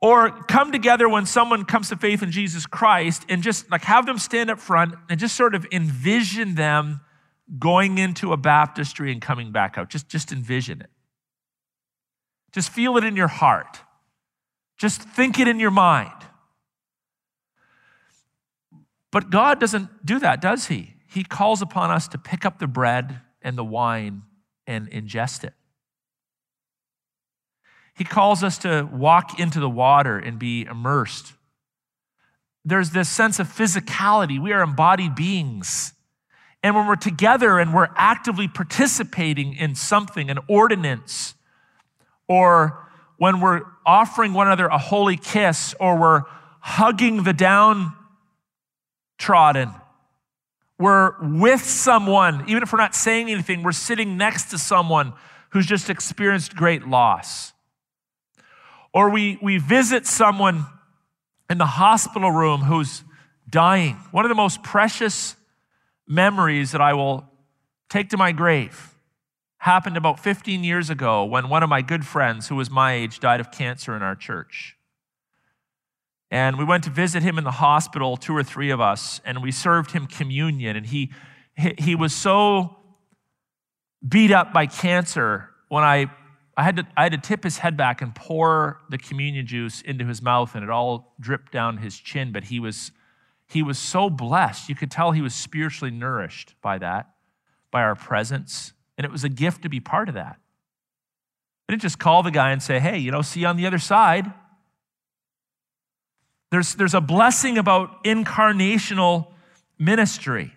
Or 0.00 0.30
come 0.30 0.72
together 0.72 1.08
when 1.08 1.26
someone 1.26 1.64
comes 1.64 1.90
to 1.90 1.96
faith 1.96 2.22
in 2.22 2.32
Jesus 2.32 2.66
Christ 2.66 3.24
and 3.28 3.42
just 3.42 3.70
like 3.70 3.82
have 3.82 4.06
them 4.06 4.18
stand 4.18 4.50
up 4.50 4.58
front 4.58 4.94
and 5.10 5.20
just 5.20 5.36
sort 5.36 5.54
of 5.54 5.66
envision 5.70 6.54
them 6.54 7.02
going 7.58 7.98
into 7.98 8.32
a 8.32 8.36
baptistry 8.36 9.12
and 9.12 9.20
coming 9.20 9.52
back 9.52 9.76
out. 9.76 9.90
Just, 9.90 10.08
just 10.08 10.32
envision 10.32 10.80
it. 10.80 10.90
Just 12.52 12.70
feel 12.70 12.96
it 12.96 13.04
in 13.04 13.16
your 13.16 13.28
heart. 13.28 13.80
Just 14.76 15.02
think 15.02 15.38
it 15.38 15.48
in 15.48 15.58
your 15.58 15.70
mind. 15.70 16.12
But 19.10 19.30
God 19.30 19.60
doesn't 19.60 20.04
do 20.04 20.18
that, 20.18 20.40
does 20.40 20.66
He? 20.66 20.94
He 21.08 21.24
calls 21.24 21.60
upon 21.60 21.90
us 21.90 22.08
to 22.08 22.18
pick 22.18 22.44
up 22.44 22.58
the 22.58 22.66
bread 22.66 23.20
and 23.42 23.56
the 23.56 23.64
wine 23.64 24.22
and 24.66 24.90
ingest 24.90 25.44
it. 25.44 25.52
He 27.94 28.04
calls 28.04 28.42
us 28.42 28.58
to 28.58 28.88
walk 28.90 29.38
into 29.38 29.60
the 29.60 29.68
water 29.68 30.18
and 30.18 30.38
be 30.38 30.64
immersed. 30.64 31.34
There's 32.64 32.90
this 32.90 33.08
sense 33.08 33.38
of 33.38 33.48
physicality. 33.48 34.40
We 34.40 34.52
are 34.52 34.62
embodied 34.62 35.14
beings. 35.14 35.92
And 36.62 36.74
when 36.74 36.86
we're 36.86 36.96
together 36.96 37.58
and 37.58 37.74
we're 37.74 37.90
actively 37.96 38.48
participating 38.48 39.54
in 39.54 39.74
something, 39.74 40.30
an 40.30 40.38
ordinance, 40.48 41.34
or 42.28 42.78
when 43.16 43.40
we're 43.40 43.62
offering 43.86 44.32
one 44.32 44.46
another 44.46 44.66
a 44.66 44.78
holy 44.78 45.16
kiss, 45.16 45.74
or 45.78 45.96
we're 45.96 46.22
hugging 46.60 47.24
the 47.24 47.32
downtrodden. 47.32 47.96
We're 50.78 51.14
with 51.20 51.64
someone, 51.64 52.44
even 52.48 52.62
if 52.62 52.72
we're 52.72 52.78
not 52.78 52.94
saying 52.94 53.30
anything, 53.30 53.62
we're 53.62 53.72
sitting 53.72 54.16
next 54.16 54.50
to 54.50 54.58
someone 54.58 55.12
who's 55.50 55.66
just 55.66 55.90
experienced 55.90 56.56
great 56.56 56.88
loss. 56.88 57.52
Or 58.92 59.10
we, 59.10 59.38
we 59.40 59.58
visit 59.58 60.06
someone 60.06 60.66
in 61.48 61.58
the 61.58 61.66
hospital 61.66 62.30
room 62.30 62.62
who's 62.62 63.04
dying. 63.48 63.96
One 64.10 64.24
of 64.24 64.30
the 64.30 64.34
most 64.34 64.62
precious 64.62 65.36
memories 66.08 66.72
that 66.72 66.80
I 66.80 66.94
will 66.94 67.24
take 67.88 68.10
to 68.10 68.16
my 68.16 68.32
grave 68.32 68.91
happened 69.62 69.96
about 69.96 70.18
15 70.18 70.64
years 70.64 70.90
ago 70.90 71.24
when 71.24 71.48
one 71.48 71.62
of 71.62 71.68
my 71.68 71.82
good 71.82 72.04
friends, 72.04 72.48
who 72.48 72.56
was 72.56 72.68
my 72.68 72.94
age, 72.94 73.20
died 73.20 73.38
of 73.38 73.52
cancer 73.52 73.94
in 73.94 74.02
our 74.02 74.16
church. 74.16 74.76
And 76.32 76.58
we 76.58 76.64
went 76.64 76.82
to 76.82 76.90
visit 76.90 77.22
him 77.22 77.38
in 77.38 77.44
the 77.44 77.52
hospital, 77.52 78.16
two 78.16 78.36
or 78.36 78.42
three 78.42 78.70
of 78.70 78.80
us, 78.80 79.20
and 79.24 79.40
we 79.40 79.52
served 79.52 79.92
him 79.92 80.08
communion. 80.08 80.74
And 80.74 80.84
he, 80.84 81.12
he 81.78 81.94
was 81.94 82.12
so 82.12 82.76
beat 84.06 84.32
up 84.32 84.52
by 84.52 84.66
cancer 84.66 85.50
when 85.68 85.84
I, 85.84 86.10
I, 86.56 86.64
had 86.64 86.76
to, 86.78 86.86
I 86.96 87.04
had 87.04 87.12
to 87.12 87.18
tip 87.18 87.44
his 87.44 87.58
head 87.58 87.76
back 87.76 88.02
and 88.02 88.12
pour 88.12 88.80
the 88.90 88.98
communion 88.98 89.46
juice 89.46 89.80
into 89.80 90.04
his 90.04 90.20
mouth, 90.20 90.56
and 90.56 90.64
it 90.64 90.70
all 90.70 91.14
dripped 91.20 91.52
down 91.52 91.76
his 91.76 91.96
chin. 91.96 92.32
But 92.32 92.42
he 92.44 92.58
was, 92.58 92.90
he 93.46 93.62
was 93.62 93.78
so 93.78 94.10
blessed. 94.10 94.68
You 94.68 94.74
could 94.74 94.90
tell 94.90 95.12
he 95.12 95.22
was 95.22 95.36
spiritually 95.36 95.92
nourished 95.92 96.56
by 96.60 96.78
that, 96.78 97.10
by 97.70 97.82
our 97.82 97.94
presence 97.94 98.72
and 99.02 99.10
it 99.10 99.10
was 99.10 99.24
a 99.24 99.28
gift 99.28 99.62
to 99.62 99.68
be 99.68 99.80
part 99.80 100.08
of 100.08 100.14
that. 100.14 100.36
I 101.68 101.72
didn't 101.72 101.82
just 101.82 101.98
call 101.98 102.22
the 102.22 102.30
guy 102.30 102.52
and 102.52 102.62
say, 102.62 102.78
hey, 102.78 102.98
you 102.98 103.10
know, 103.10 103.20
see 103.20 103.40
you 103.40 103.48
on 103.48 103.56
the 103.56 103.66
other 103.66 103.80
side. 103.80 104.32
There's, 106.52 106.76
there's 106.76 106.94
a 106.94 107.00
blessing 107.00 107.58
about 107.58 108.04
incarnational 108.04 109.32
ministry. 109.76 110.54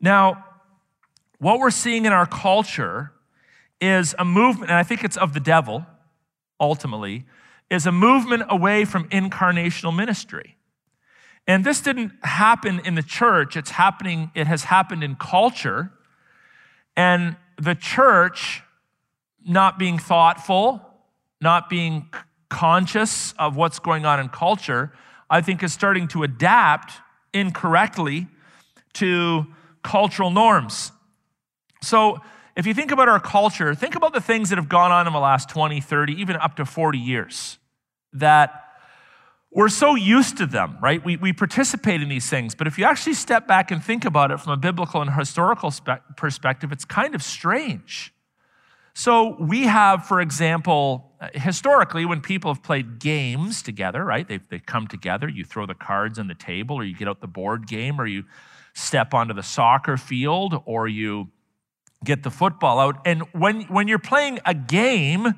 Now, 0.00 0.46
what 1.40 1.58
we're 1.58 1.70
seeing 1.70 2.06
in 2.06 2.12
our 2.14 2.24
culture 2.24 3.12
is 3.82 4.14
a 4.18 4.24
movement, 4.24 4.70
and 4.70 4.78
I 4.78 4.82
think 4.82 5.04
it's 5.04 5.18
of 5.18 5.34
the 5.34 5.40
devil, 5.40 5.84
ultimately, 6.58 7.26
is 7.70 7.84
a 7.84 7.92
movement 7.92 8.44
away 8.48 8.86
from 8.86 9.10
incarnational 9.10 9.94
ministry. 9.94 10.56
And 11.46 11.66
this 11.66 11.82
didn't 11.82 12.12
happen 12.22 12.80
in 12.82 12.94
the 12.94 13.02
church, 13.02 13.58
it's 13.58 13.72
happening, 13.72 14.30
it 14.34 14.46
has 14.46 14.64
happened 14.64 15.04
in 15.04 15.16
culture. 15.16 15.92
And 16.96 17.36
the 17.60 17.74
church, 17.74 18.62
not 19.46 19.78
being 19.78 19.98
thoughtful, 19.98 20.80
not 21.40 21.68
being 21.68 22.08
conscious 22.48 23.34
of 23.38 23.56
what's 23.56 23.78
going 23.78 24.06
on 24.06 24.20
in 24.20 24.28
culture, 24.28 24.92
I 25.28 25.40
think 25.40 25.62
is 25.62 25.72
starting 25.72 26.08
to 26.08 26.22
adapt 26.22 26.92
incorrectly 27.32 28.28
to 28.94 29.46
cultural 29.82 30.30
norms. 30.30 30.92
So, 31.82 32.18
if 32.56 32.66
you 32.66 32.72
think 32.72 32.90
about 32.90 33.06
our 33.06 33.20
culture, 33.20 33.74
think 33.74 33.96
about 33.96 34.14
the 34.14 34.20
things 34.20 34.48
that 34.48 34.56
have 34.56 34.68
gone 34.68 34.90
on 34.90 35.06
in 35.06 35.12
the 35.12 35.18
last 35.18 35.50
20, 35.50 35.78
30, 35.82 36.14
even 36.14 36.36
up 36.36 36.56
to 36.56 36.64
40 36.64 36.98
years 36.98 37.58
that 38.14 38.65
we're 39.56 39.70
so 39.70 39.94
used 39.94 40.36
to 40.36 40.44
them, 40.44 40.76
right? 40.82 41.02
We, 41.02 41.16
we 41.16 41.32
participate 41.32 42.02
in 42.02 42.10
these 42.10 42.28
things. 42.28 42.54
But 42.54 42.66
if 42.66 42.76
you 42.76 42.84
actually 42.84 43.14
step 43.14 43.48
back 43.48 43.70
and 43.70 43.82
think 43.82 44.04
about 44.04 44.30
it 44.30 44.38
from 44.38 44.52
a 44.52 44.56
biblical 44.58 45.00
and 45.00 45.10
historical 45.10 45.70
spe- 45.70 46.04
perspective, 46.14 46.72
it's 46.72 46.84
kind 46.84 47.14
of 47.14 47.22
strange. 47.22 48.12
So 48.92 49.34
we 49.40 49.62
have, 49.62 50.04
for 50.04 50.20
example, 50.20 51.10
uh, 51.22 51.28
historically, 51.32 52.04
when 52.04 52.20
people 52.20 52.52
have 52.52 52.62
played 52.62 52.98
games 52.98 53.62
together, 53.62 54.04
right? 54.04 54.28
They, 54.28 54.40
they 54.50 54.58
come 54.58 54.88
together, 54.88 55.26
you 55.26 55.42
throw 55.42 55.64
the 55.64 55.74
cards 55.74 56.18
on 56.18 56.28
the 56.28 56.34
table, 56.34 56.76
or 56.76 56.84
you 56.84 56.94
get 56.94 57.08
out 57.08 57.22
the 57.22 57.26
board 57.26 57.66
game, 57.66 57.98
or 57.98 58.06
you 58.06 58.24
step 58.74 59.14
onto 59.14 59.32
the 59.32 59.42
soccer 59.42 59.96
field, 59.96 60.62
or 60.66 60.86
you 60.86 61.30
get 62.04 62.24
the 62.24 62.30
football 62.30 62.78
out. 62.78 63.00
And 63.06 63.22
when, 63.32 63.62
when 63.62 63.88
you're 63.88 63.98
playing 63.98 64.38
a 64.44 64.52
game, 64.52 65.32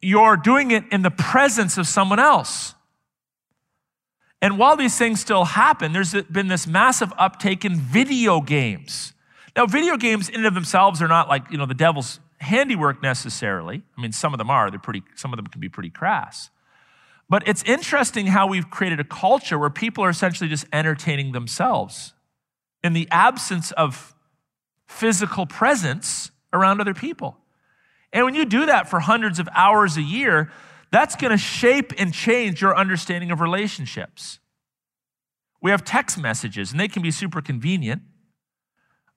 you're 0.00 0.36
doing 0.36 0.70
it 0.70 0.84
in 0.92 1.02
the 1.02 1.10
presence 1.10 1.78
of 1.78 1.88
someone 1.88 2.20
else. 2.20 2.74
And 4.40 4.58
while 4.58 4.76
these 4.76 4.96
things 4.96 5.20
still 5.20 5.44
happen, 5.44 5.92
there's 5.92 6.14
been 6.14 6.48
this 6.48 6.66
massive 6.66 7.12
uptake 7.18 7.64
in 7.64 7.76
video 7.76 8.40
games. 8.40 9.12
Now, 9.56 9.66
video 9.66 9.96
games 9.96 10.28
in 10.28 10.36
and 10.36 10.46
of 10.46 10.54
themselves 10.54 11.02
are 11.02 11.08
not 11.08 11.28
like, 11.28 11.50
you 11.50 11.58
know, 11.58 11.66
the 11.66 11.74
devil's 11.74 12.20
handiwork 12.40 13.02
necessarily. 13.02 13.82
I 13.96 14.00
mean, 14.00 14.12
some 14.12 14.32
of 14.32 14.38
them 14.38 14.50
are. 14.50 14.70
They're 14.70 14.78
pretty, 14.78 15.02
some 15.16 15.32
of 15.32 15.36
them 15.36 15.48
can 15.48 15.60
be 15.60 15.68
pretty 15.68 15.90
crass. 15.90 16.50
But 17.28 17.46
it's 17.46 17.62
interesting 17.64 18.28
how 18.28 18.46
we've 18.46 18.70
created 18.70 19.00
a 19.00 19.04
culture 19.04 19.58
where 19.58 19.70
people 19.70 20.04
are 20.04 20.10
essentially 20.10 20.48
just 20.48 20.66
entertaining 20.72 21.32
themselves 21.32 22.14
in 22.82 22.92
the 22.92 23.08
absence 23.10 23.72
of 23.72 24.14
physical 24.86 25.44
presence 25.44 26.30
around 26.52 26.80
other 26.80 26.94
people. 26.94 27.36
And 28.12 28.24
when 28.24 28.34
you 28.34 28.46
do 28.46 28.66
that 28.66 28.88
for 28.88 29.00
hundreds 29.00 29.38
of 29.38 29.48
hours 29.54 29.96
a 29.96 30.02
year, 30.02 30.50
that's 30.90 31.16
going 31.16 31.30
to 31.30 31.38
shape 31.38 31.92
and 31.98 32.12
change 32.12 32.62
your 32.62 32.76
understanding 32.76 33.30
of 33.30 33.40
relationships. 33.40 34.38
We 35.60 35.70
have 35.70 35.84
text 35.84 36.18
messages, 36.18 36.70
and 36.70 36.80
they 36.80 36.88
can 36.88 37.02
be 37.02 37.10
super 37.10 37.42
convenient. 37.42 38.02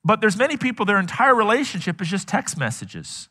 But 0.03 0.21
there's 0.21 0.37
many 0.37 0.57
people, 0.57 0.85
their 0.85 0.99
entire 0.99 1.35
relationship 1.35 2.01
is 2.01 2.07
just 2.07 2.27
text 2.27 2.57
messages. 2.57 3.29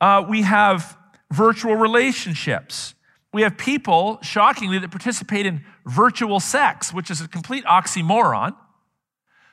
Uh, 0.00 0.24
we 0.28 0.42
have 0.42 0.96
virtual 1.32 1.74
relationships. 1.74 2.94
We 3.32 3.42
have 3.42 3.56
people, 3.56 4.18
shockingly, 4.22 4.78
that 4.78 4.90
participate 4.90 5.46
in 5.46 5.64
virtual 5.86 6.38
sex, 6.40 6.92
which 6.92 7.10
is 7.10 7.20
a 7.20 7.28
complete 7.28 7.64
oxymoron. 7.64 8.54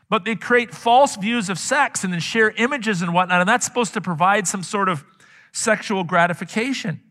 But 0.10 0.26
they 0.26 0.36
create 0.36 0.74
false 0.74 1.16
views 1.16 1.50
of 1.50 1.58
sex 1.58 2.04
and 2.04 2.12
then 2.14 2.20
share 2.20 2.52
images 2.52 3.02
and 3.02 3.14
whatnot, 3.14 3.40
and 3.40 3.50
that's 3.50 3.66
supposed 3.66 3.94
to 3.94 4.02
provide 4.02 4.48
some 4.48 4.62
sort 4.62 4.90
of 4.90 5.04
sexual 5.54 6.04
gratification. 6.04 7.02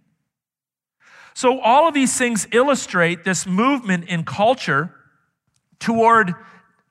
So, 1.35 1.61
all 1.61 1.89
of 1.89 1.95
these 1.95 2.17
things 2.17 2.47
illustrate 2.53 3.25
this 3.25 3.47
movement 3.47 4.05
in 4.09 4.25
culture 4.25 4.95
toward 5.79 6.35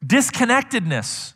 disconnectedness. 0.06 1.34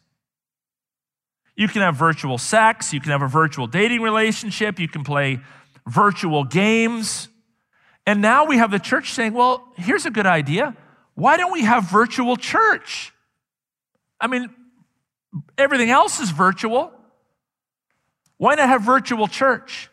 You 1.56 1.68
can 1.68 1.82
have 1.82 1.96
virtual 1.96 2.38
sex, 2.38 2.94
you 2.94 3.00
can 3.00 3.12
have 3.12 3.22
a 3.22 3.28
virtual 3.28 3.68
dating 3.68 4.02
relationship, 4.02 4.80
you 4.80 4.88
can 4.88 5.04
play 5.04 5.40
virtual 5.88 6.44
games. 6.44 7.30
And 8.06 8.22
now 8.22 8.46
we 8.46 8.58
have 8.58 8.72
the 8.72 8.80
church 8.80 9.14
saying, 9.14 9.34
well, 9.34 9.72
here's 9.78 10.06
a 10.06 10.12
good 10.12 10.26
idea. 10.26 10.76
Why 11.16 11.38
don't 11.38 11.52
we 11.52 11.64
have 11.64 11.90
virtual 11.90 12.36
church? 12.36 13.14
I 14.20 14.28
mean, 14.28 14.50
everything 15.58 15.90
else 15.90 16.20
is 16.20 16.32
virtual. 16.32 16.92
Why 18.38 18.56
not 18.56 18.68
have 18.68 18.82
virtual 18.82 19.28
church? 19.28 19.90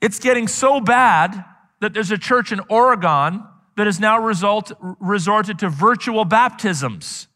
It's 0.00 0.18
getting 0.18 0.48
so 0.48 0.80
bad 0.80 1.44
that 1.80 1.94
there's 1.94 2.10
a 2.10 2.18
church 2.18 2.52
in 2.52 2.60
Oregon 2.68 3.44
that 3.76 3.86
has 3.86 3.98
now 3.98 4.18
result, 4.18 4.72
resorted 5.00 5.58
to 5.60 5.68
virtual 5.68 6.24
baptisms. 6.24 7.28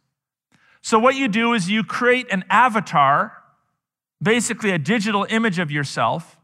So, 0.83 0.99
what 0.99 1.15
you 1.15 1.29
do 1.29 1.55
is 1.55 1.71
you 1.71 1.83
create 1.83 2.27
an 2.31 2.45
avatar, 2.51 3.33
basically 4.23 4.71
a 4.71 4.79
digital 4.79 5.27
image 5.31 5.59
of 5.59 5.71
yourself. 5.71 6.37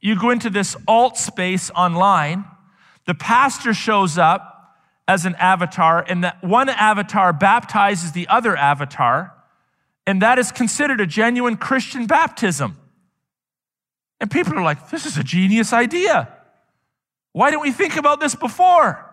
You 0.00 0.18
go 0.18 0.30
into 0.30 0.50
this 0.50 0.76
alt 0.88 1.16
space 1.16 1.70
online. 1.70 2.44
The 3.06 3.14
pastor 3.14 3.72
shows 3.72 4.18
up 4.18 4.74
as 5.06 5.24
an 5.24 5.36
avatar, 5.36 6.04
and 6.08 6.24
that 6.24 6.42
one 6.42 6.68
avatar 6.68 7.32
baptizes 7.32 8.10
the 8.10 8.26
other 8.26 8.56
avatar, 8.56 9.32
and 10.04 10.20
that 10.22 10.38
is 10.40 10.50
considered 10.50 11.00
a 11.00 11.06
genuine 11.06 11.56
Christian 11.56 12.06
baptism. 12.06 12.76
And 14.20 14.30
people 14.30 14.54
are 14.54 14.64
like, 14.64 14.90
this 14.90 15.06
is 15.06 15.16
a 15.16 15.22
genius 15.22 15.72
idea. 15.72 16.35
Why 17.36 17.50
didn't 17.50 17.64
we 17.64 17.72
think 17.72 17.96
about 17.96 18.18
this 18.18 18.34
before? 18.34 19.12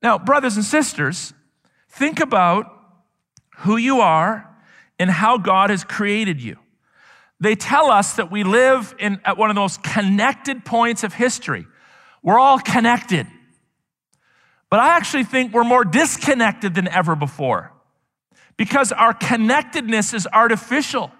Now, 0.00 0.16
brothers 0.16 0.54
and 0.54 0.64
sisters, 0.64 1.34
think 1.88 2.20
about 2.20 2.72
who 3.58 3.76
you 3.76 3.98
are 3.98 4.48
and 4.96 5.10
how 5.10 5.38
God 5.38 5.70
has 5.70 5.82
created 5.82 6.40
you. 6.40 6.58
They 7.40 7.56
tell 7.56 7.90
us 7.90 8.14
that 8.14 8.30
we 8.30 8.44
live 8.44 8.94
in, 9.00 9.20
at 9.24 9.36
one 9.36 9.50
of 9.50 9.56
the 9.56 9.60
most 9.60 9.82
connected 9.82 10.64
points 10.64 11.02
of 11.02 11.12
history. 11.12 11.66
We're 12.22 12.38
all 12.38 12.60
connected. 12.60 13.26
But 14.70 14.78
I 14.78 14.90
actually 14.90 15.24
think 15.24 15.52
we're 15.52 15.64
more 15.64 15.84
disconnected 15.84 16.76
than 16.76 16.86
ever 16.86 17.16
before 17.16 17.72
because 18.56 18.92
our 18.92 19.14
connectedness 19.14 20.14
is 20.14 20.28
artificial. 20.32 21.10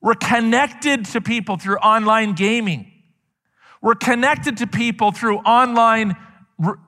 We're 0.00 0.14
connected 0.14 1.04
to 1.04 1.20
people 1.20 1.58
through 1.58 1.76
online 1.80 2.32
gaming. 2.32 2.92
We're 3.84 3.94
connected 3.94 4.56
to 4.56 4.66
people 4.66 5.12
through 5.12 5.40
online 5.40 6.16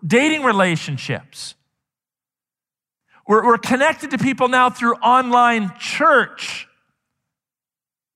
dating 0.04 0.44
relationships. 0.44 1.54
We're, 3.28 3.44
we're 3.44 3.58
connected 3.58 4.12
to 4.12 4.18
people 4.18 4.48
now 4.48 4.70
through 4.70 4.94
online 4.94 5.76
church. 5.78 6.66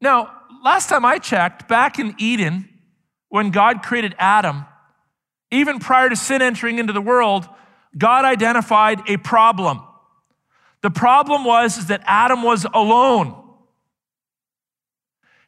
Now, 0.00 0.32
last 0.64 0.88
time 0.88 1.04
I 1.04 1.18
checked, 1.18 1.68
back 1.68 1.99
in 1.99 2.14
Eden, 2.16 2.70
when 3.28 3.50
God 3.50 3.82
created 3.82 4.14
Adam, 4.18 4.64
even 5.50 5.78
prior 5.78 6.08
to 6.08 6.16
sin 6.16 6.40
entering 6.40 6.78
into 6.78 6.94
the 6.94 7.02
world, 7.02 7.46
God 7.99 8.25
identified 8.25 9.02
a 9.10 9.19
problem. 9.19 9.82
The 10.80 10.90
problem 10.90 11.45
was 11.45 11.76
is 11.76 11.88
that 11.88 12.00
Adam 12.06 12.43
was 12.43 12.64
alone. 12.73 13.36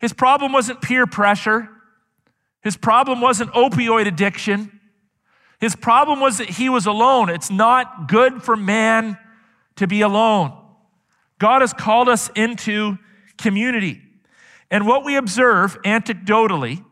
His 0.02 0.12
problem 0.12 0.52
wasn't 0.52 0.82
peer 0.82 1.06
pressure. 1.06 1.70
His 2.62 2.76
problem 2.76 3.20
wasn't 3.20 3.52
opioid 3.52 4.06
addiction. 4.06 4.80
His 5.60 5.76
problem 5.76 6.20
was 6.20 6.38
that 6.38 6.48
he 6.48 6.68
was 6.68 6.86
alone. 6.86 7.28
It's 7.28 7.50
not 7.50 8.08
good 8.08 8.42
for 8.42 8.56
man 8.56 9.18
to 9.76 9.86
be 9.86 10.00
alone. 10.00 10.58
God 11.38 11.60
has 11.60 11.72
called 11.72 12.08
us 12.08 12.30
into 12.34 12.98
community. 13.36 14.00
And 14.70 14.86
what 14.86 15.04
we 15.04 15.16
observe 15.16 15.80
anecdotally, 15.82 16.84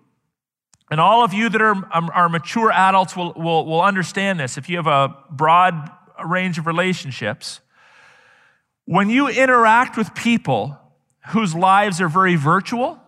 and 0.90 1.00
all 1.00 1.22
of 1.22 1.32
you 1.32 1.48
that 1.48 1.62
are, 1.62 1.74
um, 1.92 2.10
are 2.12 2.28
mature 2.28 2.72
adults 2.72 3.16
will, 3.16 3.32
will, 3.34 3.64
will 3.64 3.80
understand 3.80 4.40
this 4.40 4.58
if 4.58 4.68
you 4.68 4.76
have 4.76 4.88
a 4.88 5.16
broad 5.30 5.90
range 6.26 6.58
of 6.58 6.66
relationships. 6.66 7.60
When 8.86 9.08
you 9.08 9.28
interact 9.28 9.96
with 9.96 10.14
people 10.14 10.78
whose 11.28 11.54
lives 11.54 12.00
are 12.00 12.08
very 12.08 12.34
virtual, 12.34 13.00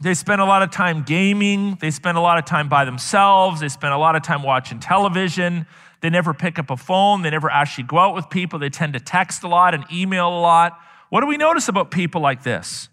they 0.00 0.14
spend 0.14 0.40
a 0.40 0.44
lot 0.44 0.62
of 0.62 0.70
time 0.70 1.02
gaming. 1.02 1.78
They 1.80 1.90
spend 1.90 2.18
a 2.18 2.20
lot 2.20 2.38
of 2.38 2.44
time 2.44 2.68
by 2.68 2.84
themselves. 2.84 3.60
They 3.60 3.68
spend 3.68 3.94
a 3.94 3.98
lot 3.98 4.14
of 4.14 4.22
time 4.22 4.42
watching 4.42 4.78
television. 4.78 5.66
They 6.02 6.10
never 6.10 6.34
pick 6.34 6.58
up 6.58 6.70
a 6.70 6.76
phone. 6.76 7.22
They 7.22 7.30
never 7.30 7.50
actually 7.50 7.84
go 7.84 7.98
out 7.98 8.14
with 8.14 8.28
people. 8.28 8.58
They 8.58 8.68
tend 8.68 8.92
to 8.92 9.00
text 9.00 9.42
a 9.42 9.48
lot 9.48 9.74
and 9.74 9.84
email 9.90 10.28
a 10.28 10.40
lot. 10.40 10.78
What 11.08 11.22
do 11.22 11.26
we 11.26 11.36
notice 11.36 11.68
about 11.68 11.90
people 11.90 12.20
like 12.20 12.42
this? 12.42 12.88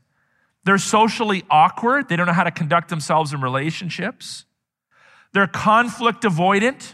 They're 0.64 0.78
socially 0.78 1.44
awkward. 1.50 2.08
They 2.08 2.16
don't 2.16 2.26
know 2.26 2.34
how 2.34 2.46
to 2.46 2.52
conduct 2.52 2.88
themselves 2.90 3.34
in 3.34 3.42
relationships. 3.42 4.46
They're 5.34 5.48
conflict 5.48 6.24
avoidant. 6.24 6.94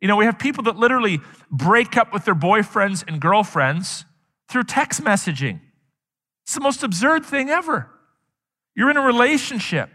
You 0.00 0.08
know, 0.08 0.16
we 0.16 0.24
have 0.24 0.38
people 0.38 0.64
that 0.64 0.76
literally 0.76 1.20
break 1.50 1.96
up 1.96 2.12
with 2.12 2.24
their 2.24 2.34
boyfriends 2.34 3.04
and 3.06 3.20
girlfriends 3.20 4.04
through 4.48 4.64
text 4.64 5.02
messaging. 5.02 5.60
It's 6.42 6.54
the 6.54 6.60
most 6.60 6.82
absurd 6.82 7.24
thing 7.24 7.48
ever. 7.48 7.90
You're 8.76 8.90
in 8.90 8.96
a 8.96 9.02
relationship, 9.02 9.90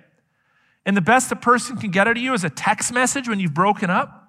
and 0.85 0.97
the 0.97 1.01
best 1.01 1.31
a 1.31 1.35
person 1.35 1.77
can 1.77 1.91
get 1.91 2.07
out 2.07 2.17
of 2.17 2.23
you 2.23 2.33
is 2.33 2.43
a 2.43 2.49
text 2.49 2.91
message 2.91 3.29
when 3.29 3.39
you've 3.39 3.53
broken 3.53 3.89
up. 3.89 4.27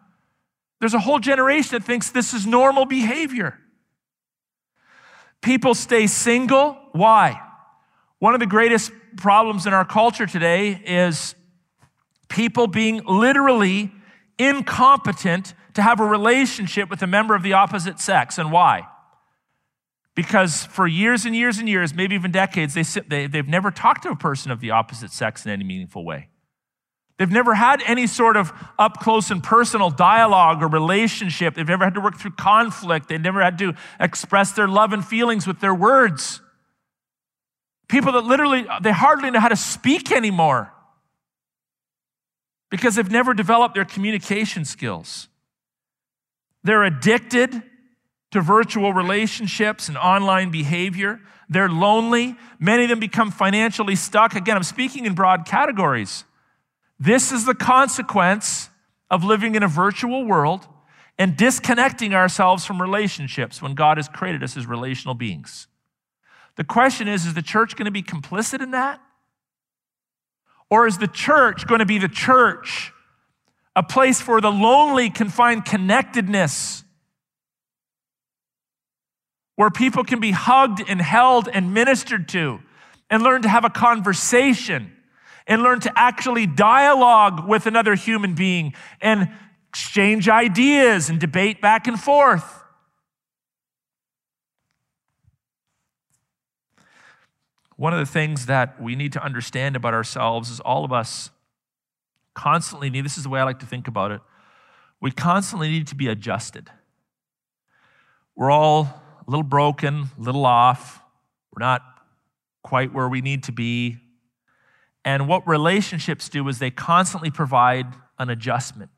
There's 0.78 0.94
a 0.94 1.00
whole 1.00 1.18
generation 1.18 1.78
that 1.78 1.84
thinks 1.84 2.10
this 2.10 2.34
is 2.34 2.46
normal 2.46 2.84
behavior. 2.84 3.58
People 5.40 5.74
stay 5.74 6.06
single. 6.06 6.76
Why? 6.92 7.40
One 8.18 8.34
of 8.34 8.40
the 8.40 8.46
greatest 8.46 8.92
problems 9.16 9.66
in 9.66 9.72
our 9.72 9.84
culture 9.84 10.26
today 10.26 10.80
is 10.84 11.34
people 12.28 12.66
being 12.66 13.02
literally 13.04 13.90
incompetent 14.38 15.54
to 15.74 15.82
have 15.82 15.98
a 16.00 16.04
relationship 16.04 16.90
with 16.90 17.02
a 17.02 17.06
member 17.06 17.34
of 17.34 17.42
the 17.42 17.54
opposite 17.54 17.98
sex. 17.98 18.38
And 18.38 18.52
why? 18.52 18.86
Because 20.14 20.66
for 20.66 20.87
years 20.87 21.25
and 21.25 21.35
years 21.35 21.59
and 21.59 21.68
years, 21.68 21.94
maybe 21.94 22.14
even 22.14 22.31
decades, 22.31 22.75
they, 22.75 22.83
they, 22.83 23.27
they've 23.27 23.48
never 23.48 23.70
talked 23.70 24.03
to 24.03 24.11
a 24.11 24.16
person 24.16 24.51
of 24.51 24.61
the 24.61 24.70
opposite 24.70 25.11
sex 25.11 25.46
in 25.46 25.51
any 25.51 25.64
meaningful 25.64 26.05
way. 26.05 26.29
They've 27.18 27.31
never 27.31 27.55
had 27.55 27.83
any 27.87 28.07
sort 28.07 28.37
of 28.37 28.53
up 28.79 28.98
close 28.98 29.31
and 29.31 29.42
personal 29.42 29.90
dialogue 29.90 30.62
or 30.62 30.68
relationship. 30.68 31.55
They've 31.55 31.68
never 31.68 31.85
had 31.85 31.94
to 31.94 32.01
work 32.01 32.18
through 32.18 32.33
conflict. 32.33 33.09
They've 33.09 33.20
never 33.20 33.42
had 33.42 33.59
to 33.59 33.75
express 34.01 34.53
their 34.53 34.68
love 34.68 34.92
and 34.92 35.05
feelings 35.05 35.46
with 35.46 35.61
their 35.61 35.75
words. 35.75 36.40
People 37.88 38.12
that 38.12 38.25
literally, 38.25 38.66
they 38.83 38.92
hardly 38.92 39.31
know 39.31 39.40
how 39.40 39.48
to 39.48 39.57
speak 39.57 40.11
anymore 40.11 40.72
because 42.70 42.96
they've 42.96 43.11
never 43.11 43.35
developed 43.35 43.75
their 43.75 43.85
communication 43.85 44.64
skills. 44.64 45.29
They're 46.64 46.85
addicted 46.85 47.62
to 48.33 48.40
virtual 48.40 48.92
relationships 48.92 49.88
and 49.88 49.97
online 49.97 50.51
behavior. 50.51 51.21
They're 51.49 51.68
lonely. 51.68 52.37
Many 52.59 52.85
of 52.85 52.88
them 52.88 52.99
become 52.99 53.31
financially 53.31 53.95
stuck. 53.95 54.35
Again, 54.35 54.57
I'm 54.57 54.62
speaking 54.62 55.07
in 55.07 55.14
broad 55.14 55.47
categories. 55.47 56.25
This 56.99 57.31
is 57.31 57.45
the 57.45 57.55
consequence 57.55 58.71
of 59.11 59.23
living 59.23 59.55
in 59.55 59.62
a 59.62 59.68
virtual 59.68 60.25
world 60.25 60.66
and 61.18 61.37
disconnecting 61.37 62.14
ourselves 62.14 62.64
from 62.64 62.81
relationships 62.81 63.61
when 63.61 63.75
God 63.75 63.99
has 63.99 64.09
created 64.09 64.42
us 64.42 64.57
as 64.57 64.66
relational 64.66 65.14
beings. 65.14 65.66
The 66.57 66.64
question 66.64 67.09
is 67.09 67.27
is 67.27 67.35
the 67.35 67.42
church 67.42 67.77
going 67.77 67.87
to 67.87 67.92
be 67.92 68.03
complicit 68.03 68.62
in 68.62 68.71
that? 68.71 69.01
Or 70.71 70.87
is 70.87 70.97
the 70.97 71.07
church 71.07 71.66
going 71.66 71.81
to 71.81 71.87
be 71.87 71.99
the 71.99 72.09
church, 72.09 72.92
a 73.77 73.83
place 73.83 74.27
where 74.27 74.40
the 74.40 74.51
lonely 74.51 75.11
can 75.11 75.29
find 75.29 75.62
connectedness? 75.62 76.83
Where 79.56 79.70
people 79.70 80.04
can 80.04 80.20
be 80.20 80.30
hugged 80.30 80.82
and 80.86 81.00
held 81.00 81.48
and 81.48 81.74
ministered 81.74 82.28
to 82.28 82.60
and 83.10 83.22
learn 83.22 83.42
to 83.42 83.48
have 83.48 83.64
a 83.64 83.70
conversation 83.70 84.92
and 85.46 85.62
learn 85.62 85.80
to 85.80 85.92
actually 85.96 86.46
dialogue 86.46 87.46
with 87.46 87.66
another 87.66 87.94
human 87.94 88.34
being 88.34 88.74
and 89.00 89.28
exchange 89.68 90.28
ideas 90.28 91.10
and 91.10 91.20
debate 91.20 91.60
back 91.60 91.86
and 91.86 92.00
forth. 92.00 92.62
one 97.82 97.92
of 97.92 97.98
the 97.98 98.06
things 98.06 98.46
that 98.46 98.80
we 98.80 98.94
need 98.94 99.12
to 99.12 99.20
understand 99.20 99.74
about 99.74 99.92
ourselves 99.92 100.50
is 100.50 100.60
all 100.60 100.84
of 100.84 100.92
us 100.92 101.30
constantly 102.32 102.88
need, 102.88 103.04
this 103.04 103.16
is 103.16 103.24
the 103.24 103.28
way 103.28 103.40
I 103.40 103.42
like 103.42 103.58
to 103.58 103.66
think 103.66 103.88
about 103.88 104.12
it, 104.12 104.20
we 105.00 105.10
constantly 105.10 105.68
need 105.68 105.88
to 105.88 105.96
be 105.96 106.06
adjusted. 106.06 106.70
We're 108.36 108.52
all 108.52 109.01
a 109.26 109.30
little 109.30 109.42
broken, 109.42 110.11
a 110.18 110.20
little 110.20 110.46
off. 110.46 111.00
We're 111.54 111.64
not 111.64 111.82
quite 112.62 112.92
where 112.92 113.08
we 113.08 113.20
need 113.20 113.44
to 113.44 113.52
be. 113.52 113.98
And 115.04 115.28
what 115.28 115.46
relationships 115.46 116.28
do 116.28 116.46
is 116.48 116.58
they 116.58 116.70
constantly 116.70 117.30
provide 117.30 117.87
an 118.18 118.30
adjustment, 118.30 118.90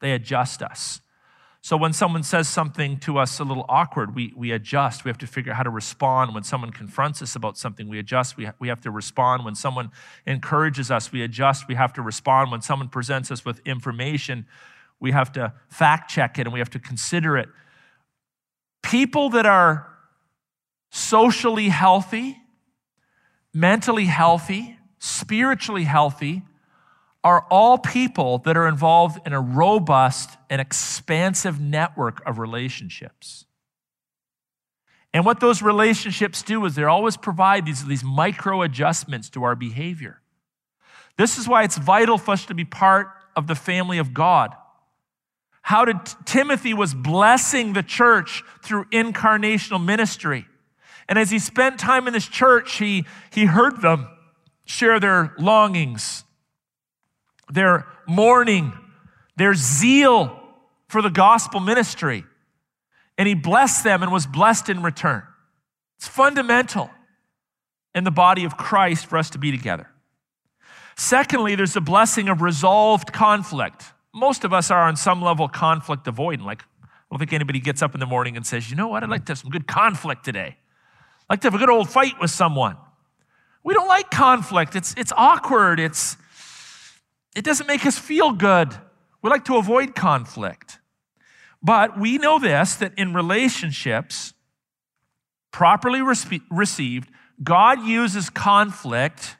they 0.00 0.12
adjust 0.12 0.62
us. 0.62 1.00
So 1.64 1.78
when 1.78 1.94
someone 1.94 2.22
says 2.22 2.46
something 2.46 2.98
to 2.98 3.16
us 3.16 3.40
a 3.40 3.42
little 3.42 3.64
awkward, 3.70 4.14
we, 4.14 4.34
we 4.36 4.50
adjust. 4.50 5.02
We 5.02 5.08
have 5.08 5.16
to 5.16 5.26
figure 5.26 5.50
out 5.50 5.56
how 5.56 5.62
to 5.62 5.70
respond. 5.70 6.34
When 6.34 6.42
someone 6.42 6.72
confronts 6.72 7.22
us 7.22 7.36
about 7.36 7.56
something, 7.56 7.88
we 7.88 7.98
adjust. 7.98 8.36
We, 8.36 8.44
ha- 8.44 8.52
we 8.58 8.68
have 8.68 8.82
to 8.82 8.90
respond. 8.90 9.46
When 9.46 9.54
someone 9.54 9.90
encourages 10.26 10.90
us, 10.90 11.10
we 11.10 11.22
adjust. 11.22 11.66
We 11.66 11.74
have 11.74 11.94
to 11.94 12.02
respond. 12.02 12.50
When 12.50 12.60
someone 12.60 12.90
presents 12.90 13.30
us 13.30 13.46
with 13.46 13.66
information, 13.66 14.44
we 15.00 15.12
have 15.12 15.32
to 15.32 15.54
fact 15.70 16.10
check 16.10 16.38
it 16.38 16.42
and 16.42 16.52
we 16.52 16.58
have 16.58 16.68
to 16.68 16.78
consider 16.78 17.38
it. 17.38 17.48
People 18.84 19.30
that 19.30 19.46
are 19.46 19.88
socially 20.90 21.70
healthy, 21.70 22.36
mentally 23.52 24.04
healthy, 24.04 24.78
spiritually 24.98 25.84
healthy, 25.84 26.42
are 27.24 27.46
all 27.50 27.78
people 27.78 28.38
that 28.38 28.56
are 28.56 28.68
involved 28.68 29.18
in 29.26 29.32
a 29.32 29.40
robust 29.40 30.36
and 30.50 30.60
expansive 30.60 31.58
network 31.58 32.22
of 32.26 32.38
relationships. 32.38 33.46
And 35.14 35.24
what 35.24 35.40
those 35.40 35.62
relationships 35.62 36.42
do 36.42 36.64
is 36.66 36.74
they 36.74 36.84
always 36.84 37.16
provide 37.16 37.64
these, 37.64 37.86
these 37.86 38.04
micro 38.04 38.60
adjustments 38.62 39.30
to 39.30 39.44
our 39.44 39.56
behavior. 39.56 40.20
This 41.16 41.38
is 41.38 41.48
why 41.48 41.62
it's 41.62 41.78
vital 41.78 42.18
for 42.18 42.32
us 42.32 42.44
to 42.46 42.54
be 42.54 42.64
part 42.64 43.08
of 43.34 43.46
the 43.46 43.54
family 43.54 43.98
of 43.98 44.12
God. 44.12 44.54
How 45.64 45.86
did 45.86 45.96
Timothy 46.26 46.74
was 46.74 46.92
blessing 46.92 47.72
the 47.72 47.82
church 47.82 48.42
through 48.64 48.84
incarnational 48.86 49.82
ministry. 49.82 50.46
And 51.08 51.18
as 51.18 51.30
he 51.30 51.38
spent 51.38 51.78
time 51.78 52.06
in 52.06 52.12
this 52.12 52.26
church, 52.26 52.76
he, 52.76 53.06
he 53.32 53.46
heard 53.46 53.80
them 53.80 54.06
share 54.66 55.00
their 55.00 55.34
longings, 55.38 56.24
their 57.50 57.86
mourning, 58.06 58.74
their 59.36 59.54
zeal 59.54 60.38
for 60.88 61.00
the 61.00 61.08
gospel 61.08 61.60
ministry. 61.60 62.24
And 63.16 63.26
he 63.26 63.34
blessed 63.34 63.84
them 63.84 64.02
and 64.02 64.12
was 64.12 64.26
blessed 64.26 64.68
in 64.68 64.82
return. 64.82 65.22
It's 65.96 66.08
fundamental 66.08 66.90
in 67.94 68.04
the 68.04 68.10
body 68.10 68.44
of 68.44 68.58
Christ 68.58 69.06
for 69.06 69.16
us 69.16 69.30
to 69.30 69.38
be 69.38 69.50
together. 69.50 69.88
Secondly, 70.94 71.54
there's 71.54 71.74
a 71.74 71.80
blessing 71.80 72.28
of 72.28 72.42
resolved 72.42 73.14
conflict. 73.14 73.93
Most 74.14 74.44
of 74.44 74.52
us 74.52 74.70
are 74.70 74.84
on 74.84 74.96
some 74.96 75.20
level 75.20 75.48
conflict 75.48 76.04
avoidant. 76.04 76.44
Like, 76.44 76.62
I 76.62 76.86
don't 77.10 77.18
think 77.18 77.32
anybody 77.32 77.58
gets 77.58 77.82
up 77.82 77.94
in 77.94 78.00
the 78.00 78.06
morning 78.06 78.36
and 78.36 78.46
says, 78.46 78.70
you 78.70 78.76
know 78.76 78.88
what, 78.88 79.02
I'd 79.02 79.10
like 79.10 79.26
to 79.26 79.32
have 79.32 79.38
some 79.38 79.50
good 79.50 79.66
conflict 79.66 80.24
today. 80.24 80.56
I'd 81.28 81.34
like 81.34 81.40
to 81.40 81.48
have 81.48 81.54
a 81.54 81.58
good 81.58 81.70
old 81.70 81.90
fight 81.90 82.14
with 82.20 82.30
someone. 82.30 82.76
We 83.64 83.74
don't 83.74 83.88
like 83.88 84.10
conflict. 84.10 84.76
It's, 84.76 84.94
it's 84.96 85.12
awkward. 85.16 85.80
It's, 85.80 86.16
it 87.34 87.44
doesn't 87.44 87.66
make 87.66 87.84
us 87.84 87.98
feel 87.98 88.32
good. 88.32 88.74
We 89.20 89.30
like 89.30 89.46
to 89.46 89.56
avoid 89.56 89.94
conflict. 89.94 90.78
But 91.62 91.98
we 91.98 92.18
know 92.18 92.38
this 92.38 92.76
that 92.76 92.92
in 92.96 93.14
relationships, 93.14 94.34
properly 95.50 96.02
received, 96.02 97.10
God 97.42 97.82
uses 97.82 98.28
conflict 98.28 99.38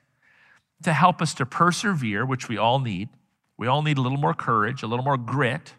to 0.82 0.92
help 0.92 1.20
us 1.20 1.34
to 1.34 1.46
persevere, 1.46 2.24
which 2.24 2.48
we 2.48 2.56
all 2.56 2.80
need. 2.80 3.10
We 3.56 3.66
all 3.66 3.82
need 3.82 3.98
a 3.98 4.00
little 4.00 4.18
more 4.18 4.34
courage, 4.34 4.82
a 4.82 4.86
little 4.86 5.04
more 5.04 5.16
grit. 5.16 5.74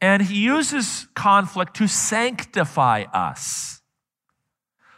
And 0.00 0.22
He 0.22 0.42
uses 0.42 1.08
conflict 1.14 1.76
to 1.76 1.86
sanctify 1.86 3.04
us. 3.12 3.82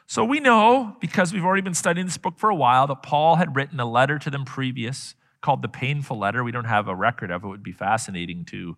So 0.07 0.25
we 0.25 0.41
know, 0.41 0.97
because 1.01 1.33
we've 1.33 1.45
already 1.45 1.63
been 1.63 1.75
studying 1.75 2.07
this 2.07 2.19
book 2.19 2.39
for 2.39 2.51
a 2.51 2.55
while, 2.55 2.87
that 2.87 3.03
Paul 3.03 3.37
had 3.37 3.57
written 3.57 3.81
a 3.81 3.91
letter 3.91 4.19
to 4.19 4.31
them 4.31 4.45
previous 4.45 5.15
called 5.41 5.63
the 5.63 5.69
painful 5.69 6.19
letter. 6.19 6.45
We 6.45 6.53
don't 6.53 6.67
have 6.67 6.87
a 6.87 6.95
record 6.95 7.31
of 7.31 7.43
it. 7.43 7.47
It 7.47 7.51
would 7.51 7.63
be 7.63 7.73
fascinating 7.73 8.45
to 8.47 8.77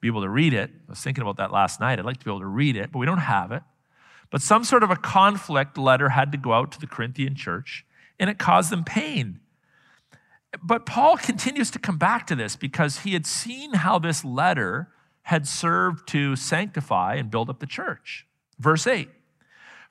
be 0.00 0.08
able 0.08 0.22
to 0.22 0.28
read 0.28 0.52
it. 0.52 0.70
I 0.70 0.92
was 0.92 1.00
thinking 1.00 1.22
about 1.22 1.36
that 1.36 1.52
last 1.52 1.80
night. 1.80 1.98
I'd 1.98 2.04
like 2.04 2.18
to 2.18 2.24
be 2.24 2.30
able 2.30 2.40
to 2.40 2.46
read 2.46 2.76
it, 2.76 2.90
but 2.92 2.98
we 2.98 3.06
don't 3.06 3.18
have 3.18 3.52
it. 3.52 3.62
But 4.30 4.42
some 4.42 4.64
sort 4.64 4.82
of 4.82 4.90
a 4.90 4.96
conflict 4.96 5.78
letter 5.78 6.08
had 6.08 6.32
to 6.32 6.38
go 6.38 6.52
out 6.52 6.72
to 6.72 6.80
the 6.80 6.86
Corinthian 6.86 7.34
church, 7.36 7.86
and 8.18 8.28
it 8.28 8.38
caused 8.38 8.70
them 8.70 8.84
pain. 8.84 9.40
But 10.62 10.86
Paul 10.86 11.16
continues 11.30 11.70
to 11.72 11.78
come 11.78 11.98
back 11.98 12.26
to 12.28 12.34
this 12.34 12.56
because 12.56 13.00
he 13.00 13.12
had 13.12 13.26
seen 13.26 13.74
how 13.74 13.98
this 13.98 14.24
letter 14.24 14.88
had 15.22 15.46
served 15.46 16.06
to 16.08 16.36
sanctify 16.36 17.14
and 17.14 17.30
build 17.30 17.48
up 17.48 17.60
the 17.60 17.66
church. 17.66 18.26
Verse 18.58 18.86
8 18.86 19.08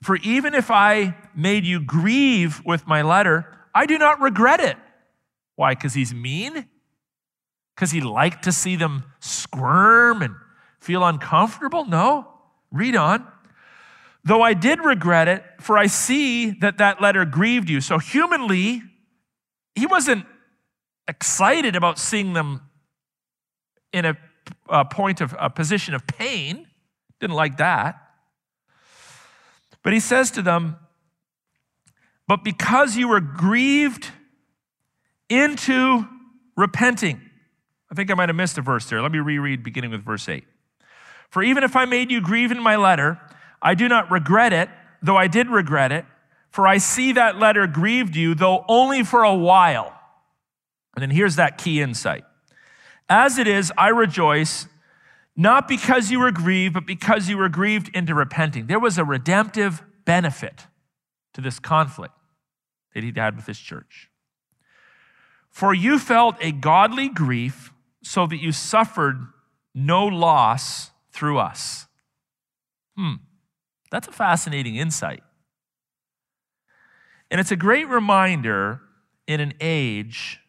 For 0.02 0.16
even 0.16 0.54
if 0.54 0.70
I 0.70 1.16
made 1.34 1.64
you 1.64 1.80
grieve 1.80 2.62
with 2.64 2.86
my 2.86 3.02
letter, 3.02 3.46
I 3.74 3.86
do 3.86 3.98
not 3.98 4.20
regret 4.20 4.60
it 4.60 4.76
why? 5.56 5.74
Because 5.74 5.94
he's 5.94 6.12
mean? 6.12 6.66
Because 7.74 7.90
he 7.90 8.00
liked 8.00 8.44
to 8.44 8.52
see 8.52 8.76
them 8.76 9.04
squirm 9.20 10.22
and 10.22 10.34
feel 10.80 11.04
uncomfortable? 11.04 11.84
No. 11.84 12.28
Read 12.72 12.96
on. 12.96 13.26
Though 14.24 14.42
I 14.42 14.54
did 14.54 14.80
regret 14.80 15.28
it, 15.28 15.44
for 15.60 15.76
I 15.76 15.86
see 15.86 16.50
that 16.60 16.78
that 16.78 17.00
letter 17.00 17.24
grieved 17.24 17.68
you. 17.68 17.80
So, 17.80 17.98
humanly, 17.98 18.82
he 19.74 19.86
wasn't 19.86 20.24
excited 21.08 21.76
about 21.76 21.98
seeing 21.98 22.32
them 22.32 22.62
in 23.92 24.04
a, 24.04 24.16
a 24.68 24.84
point 24.84 25.20
of 25.20 25.34
a 25.38 25.50
position 25.50 25.94
of 25.94 26.06
pain. 26.06 26.66
Didn't 27.20 27.36
like 27.36 27.58
that. 27.58 28.00
But 29.82 29.92
he 29.92 30.00
says 30.00 30.30
to 30.32 30.42
them, 30.42 30.76
But 32.26 32.42
because 32.42 32.96
you 32.96 33.08
were 33.08 33.20
grieved 33.20 34.10
into 35.28 36.06
repenting. 36.56 37.20
I 37.90 37.94
think 37.94 38.10
I 38.10 38.14
might 38.14 38.28
have 38.28 38.36
missed 38.36 38.58
a 38.58 38.62
verse 38.62 38.86
there. 38.86 39.00
Let 39.02 39.12
me 39.12 39.18
reread 39.18 39.62
beginning 39.62 39.90
with 39.90 40.04
verse 40.04 40.28
8. 40.28 40.44
For 41.30 41.42
even 41.42 41.64
if 41.64 41.76
I 41.76 41.84
made 41.84 42.10
you 42.10 42.20
grieve 42.20 42.50
in 42.50 42.62
my 42.62 42.76
letter, 42.76 43.20
I 43.60 43.74
do 43.74 43.88
not 43.88 44.10
regret 44.10 44.52
it, 44.52 44.68
though 45.02 45.16
I 45.16 45.26
did 45.26 45.48
regret 45.48 45.92
it, 45.92 46.04
for 46.50 46.66
I 46.68 46.78
see 46.78 47.12
that 47.12 47.38
letter 47.38 47.66
grieved 47.66 48.14
you, 48.14 48.34
though 48.34 48.64
only 48.68 49.02
for 49.02 49.22
a 49.24 49.34
while. 49.34 49.92
And 50.94 51.02
then 51.02 51.10
here's 51.10 51.36
that 51.36 51.58
key 51.58 51.80
insight. 51.80 52.24
As 53.08 53.38
it 53.38 53.46
is, 53.46 53.72
I 53.76 53.88
rejoice, 53.88 54.66
not 55.36 55.68
because 55.68 56.10
you 56.10 56.20
were 56.20 56.30
grieved, 56.30 56.74
but 56.74 56.86
because 56.86 57.28
you 57.28 57.36
were 57.36 57.48
grieved 57.48 57.90
into 57.94 58.14
repenting. 58.14 58.66
There 58.66 58.80
was 58.80 58.96
a 58.98 59.04
redemptive 59.04 59.82
benefit 60.04 60.66
to 61.34 61.40
this 61.40 61.58
conflict 61.58 62.14
that 62.94 63.02
he 63.02 63.12
had 63.14 63.36
with 63.36 63.46
his 63.46 63.58
church. 63.58 64.10
For 65.50 65.74
you 65.74 65.98
felt 65.98 66.36
a 66.40 66.52
godly 66.52 67.08
grief, 67.08 67.72
so 68.04 68.26
that 68.26 68.36
you 68.36 68.52
suffered 68.52 69.26
no 69.74 70.06
loss 70.06 70.90
through 71.10 71.38
us. 71.38 71.86
Hmm, 72.96 73.14
that's 73.90 74.06
a 74.06 74.12
fascinating 74.12 74.76
insight. 74.76 75.22
And 77.30 77.40
it's 77.40 77.50
a 77.50 77.56
great 77.56 77.88
reminder 77.88 78.80
in 79.26 79.40
an 79.40 79.54
age 79.60 80.40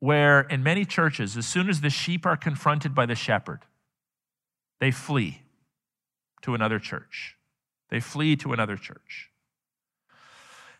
where, 0.00 0.42
in 0.42 0.62
many 0.62 0.84
churches, 0.84 1.36
as 1.36 1.46
soon 1.46 1.68
as 1.68 1.80
the 1.80 1.90
sheep 1.90 2.26
are 2.26 2.36
confronted 2.36 2.94
by 2.94 3.06
the 3.06 3.14
shepherd, 3.14 3.60
they 4.80 4.90
flee 4.90 5.42
to 6.42 6.54
another 6.54 6.78
church. 6.78 7.36
They 7.90 8.00
flee 8.00 8.36
to 8.36 8.52
another 8.52 8.76
church. 8.76 9.30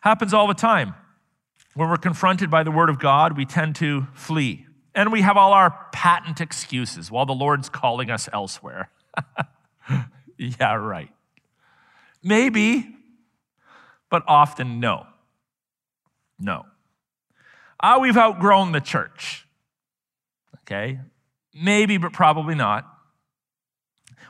Happens 0.01 0.33
all 0.33 0.47
the 0.47 0.53
time. 0.53 0.93
When 1.73 1.89
we're 1.89 1.97
confronted 1.97 2.49
by 2.49 2.63
the 2.63 2.71
Word 2.71 2.89
of 2.89 2.99
God, 2.99 3.37
we 3.37 3.45
tend 3.45 3.75
to 3.77 4.07
flee. 4.13 4.65
And 4.95 5.11
we 5.11 5.21
have 5.21 5.37
all 5.37 5.53
our 5.53 5.87
patent 5.91 6.41
excuses 6.41 7.11
while 7.11 7.25
the 7.25 7.33
Lord's 7.33 7.69
calling 7.69 8.09
us 8.09 8.27
elsewhere. 8.33 8.89
yeah, 10.37 10.73
right. 10.73 11.11
Maybe, 12.23 12.95
but 14.09 14.23
often 14.27 14.79
no. 14.79 15.05
No. 16.39 16.65
Ah, 17.79 17.99
we've 17.99 18.17
outgrown 18.17 18.71
the 18.71 18.81
church. 18.81 19.47
Okay? 20.61 20.99
Maybe, 21.53 21.97
but 21.97 22.13
probably 22.13 22.55
not. 22.55 22.85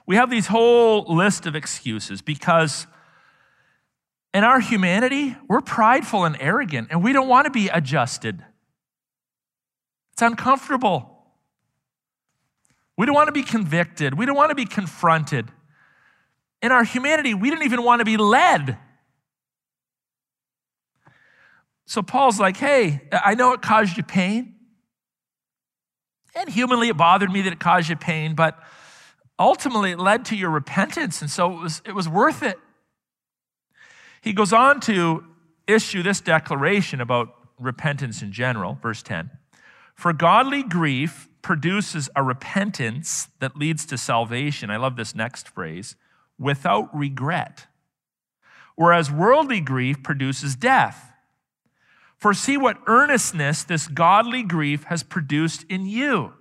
We 0.05 0.15
have 0.15 0.29
these 0.29 0.47
whole 0.47 1.03
list 1.13 1.45
of 1.45 1.55
excuses 1.55 2.21
because 2.21 2.87
in 4.33 4.43
our 4.43 4.59
humanity, 4.59 5.35
we're 5.49 5.61
prideful 5.61 6.23
and 6.23 6.37
arrogant, 6.39 6.89
and 6.91 7.03
we 7.03 7.11
don't 7.11 7.27
want 7.27 7.45
to 7.45 7.51
be 7.51 7.67
adjusted. 7.69 8.43
It's 10.13 10.21
uncomfortable. 10.21 11.13
We 12.97 13.05
don't 13.05 13.15
want 13.15 13.27
to 13.27 13.33
be 13.33 13.43
convicted. 13.43 14.17
We 14.17 14.25
don't 14.25 14.35
want 14.35 14.49
to 14.49 14.55
be 14.55 14.65
confronted. 14.65 15.49
In 16.61 16.71
our 16.71 16.83
humanity, 16.83 17.33
we 17.33 17.49
don't 17.49 17.63
even 17.63 17.83
want 17.83 17.99
to 17.99 18.05
be 18.05 18.17
led. 18.17 18.77
So 21.87 22.03
Paul's 22.03 22.39
like, 22.39 22.57
hey, 22.57 23.01
I 23.11 23.33
know 23.33 23.53
it 23.53 23.61
caused 23.61 23.95
you 23.95 24.03
pain. 24.03 24.55
And 26.35 26.49
humanly, 26.49 26.89
it 26.89 26.97
bothered 26.97 27.31
me 27.31 27.41
that 27.41 27.53
it 27.53 27.59
caused 27.59 27.89
you 27.89 27.95
pain, 27.95 28.35
but 28.35 28.59
ultimately 29.39 29.91
it 29.91 29.99
led 29.99 30.25
to 30.25 30.35
your 30.35 30.49
repentance. 30.49 31.21
And 31.21 31.31
so 31.31 31.51
it 31.53 31.61
was, 31.61 31.81
it 31.85 31.95
was 31.95 32.09
worth 32.09 32.43
it. 32.43 32.59
He 34.21 34.33
goes 34.33 34.51
on 34.51 34.81
to 34.81 35.23
issue 35.65 36.03
this 36.03 36.19
declaration 36.19 36.99
about 36.99 37.33
repentance 37.57 38.21
in 38.21 38.33
general, 38.33 38.77
verse 38.81 39.01
10. 39.01 39.31
For 39.95 40.11
godly 40.11 40.63
grief 40.63 41.29
produces 41.41 42.09
a 42.17 42.21
repentance 42.21 43.29
that 43.39 43.55
leads 43.55 43.85
to 43.85 43.97
salvation. 43.97 44.69
I 44.69 44.75
love 44.75 44.97
this 44.97 45.15
next 45.15 45.47
phrase 45.47 45.95
without 46.37 46.93
regret. 46.95 47.67
Whereas 48.75 49.09
worldly 49.09 49.61
grief 49.61 50.03
produces 50.03 50.57
death. 50.57 51.06
For 52.17 52.33
see 52.33 52.57
what 52.57 52.77
earnestness 52.87 53.63
this 53.63 53.87
godly 53.87 54.43
grief 54.43 54.85
has 54.85 55.03
produced 55.03 55.65
in 55.69 55.85
you. 55.85 56.33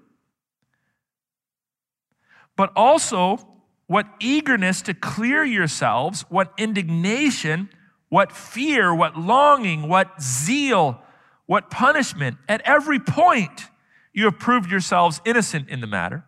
But 2.56 2.72
also 2.74 3.46
what 3.86 4.06
eagerness 4.18 4.82
to 4.82 4.94
clear 4.94 5.44
yourselves, 5.44 6.24
what 6.28 6.52
indignation, 6.56 7.68
what 8.08 8.32
fear, 8.32 8.94
what 8.94 9.16
longing, 9.18 9.88
what 9.88 10.20
zeal, 10.20 11.02
what 11.44 11.70
punishment. 11.70 12.38
At 12.48 12.62
every 12.62 12.98
point, 12.98 13.68
you 14.12 14.24
have 14.24 14.38
proved 14.38 14.70
yourselves 14.70 15.20
innocent 15.24 15.68
in 15.68 15.80
the 15.80 15.86
matter. 15.86 16.24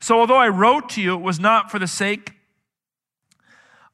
So, 0.00 0.18
although 0.18 0.36
I 0.36 0.48
wrote 0.48 0.88
to 0.90 1.02
you, 1.02 1.14
it 1.14 1.22
was 1.22 1.38
not 1.38 1.70
for 1.70 1.78
the 1.78 1.86
sake 1.86 2.35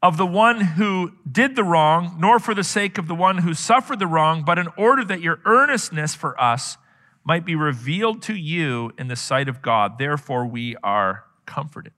of 0.03 0.17
the 0.17 0.27
one 0.27 0.61
who 0.61 1.13
did 1.31 1.55
the 1.55 1.63
wrong, 1.63 2.17
nor 2.19 2.41
for 2.41 2.55
the 2.55 2.65
sake 2.65 2.99
of 2.99 3.07
the 3.07 3.15
one 3.15 3.39
who 3.39 3.55
suffered 3.55 4.01
the 4.01 4.07
wrong, 4.07 4.43
but 4.45 4.59
in 4.59 4.67
order 4.77 5.05
that 5.05 5.21
your 5.21 5.41
earnestness 5.45 6.15
for 6.15 6.39
us 6.41 6.77
might 7.25 7.45
be 7.45 7.55
revealed 7.55 8.21
to 8.23 8.35
you 8.35 8.91
in 8.99 9.07
the 9.07 9.15
sight 9.15 9.49
of 9.49 9.63
God. 9.63 9.99
Therefore, 9.99 10.45
we 10.45 10.75
are 10.83 11.25
comforted. 11.47 11.93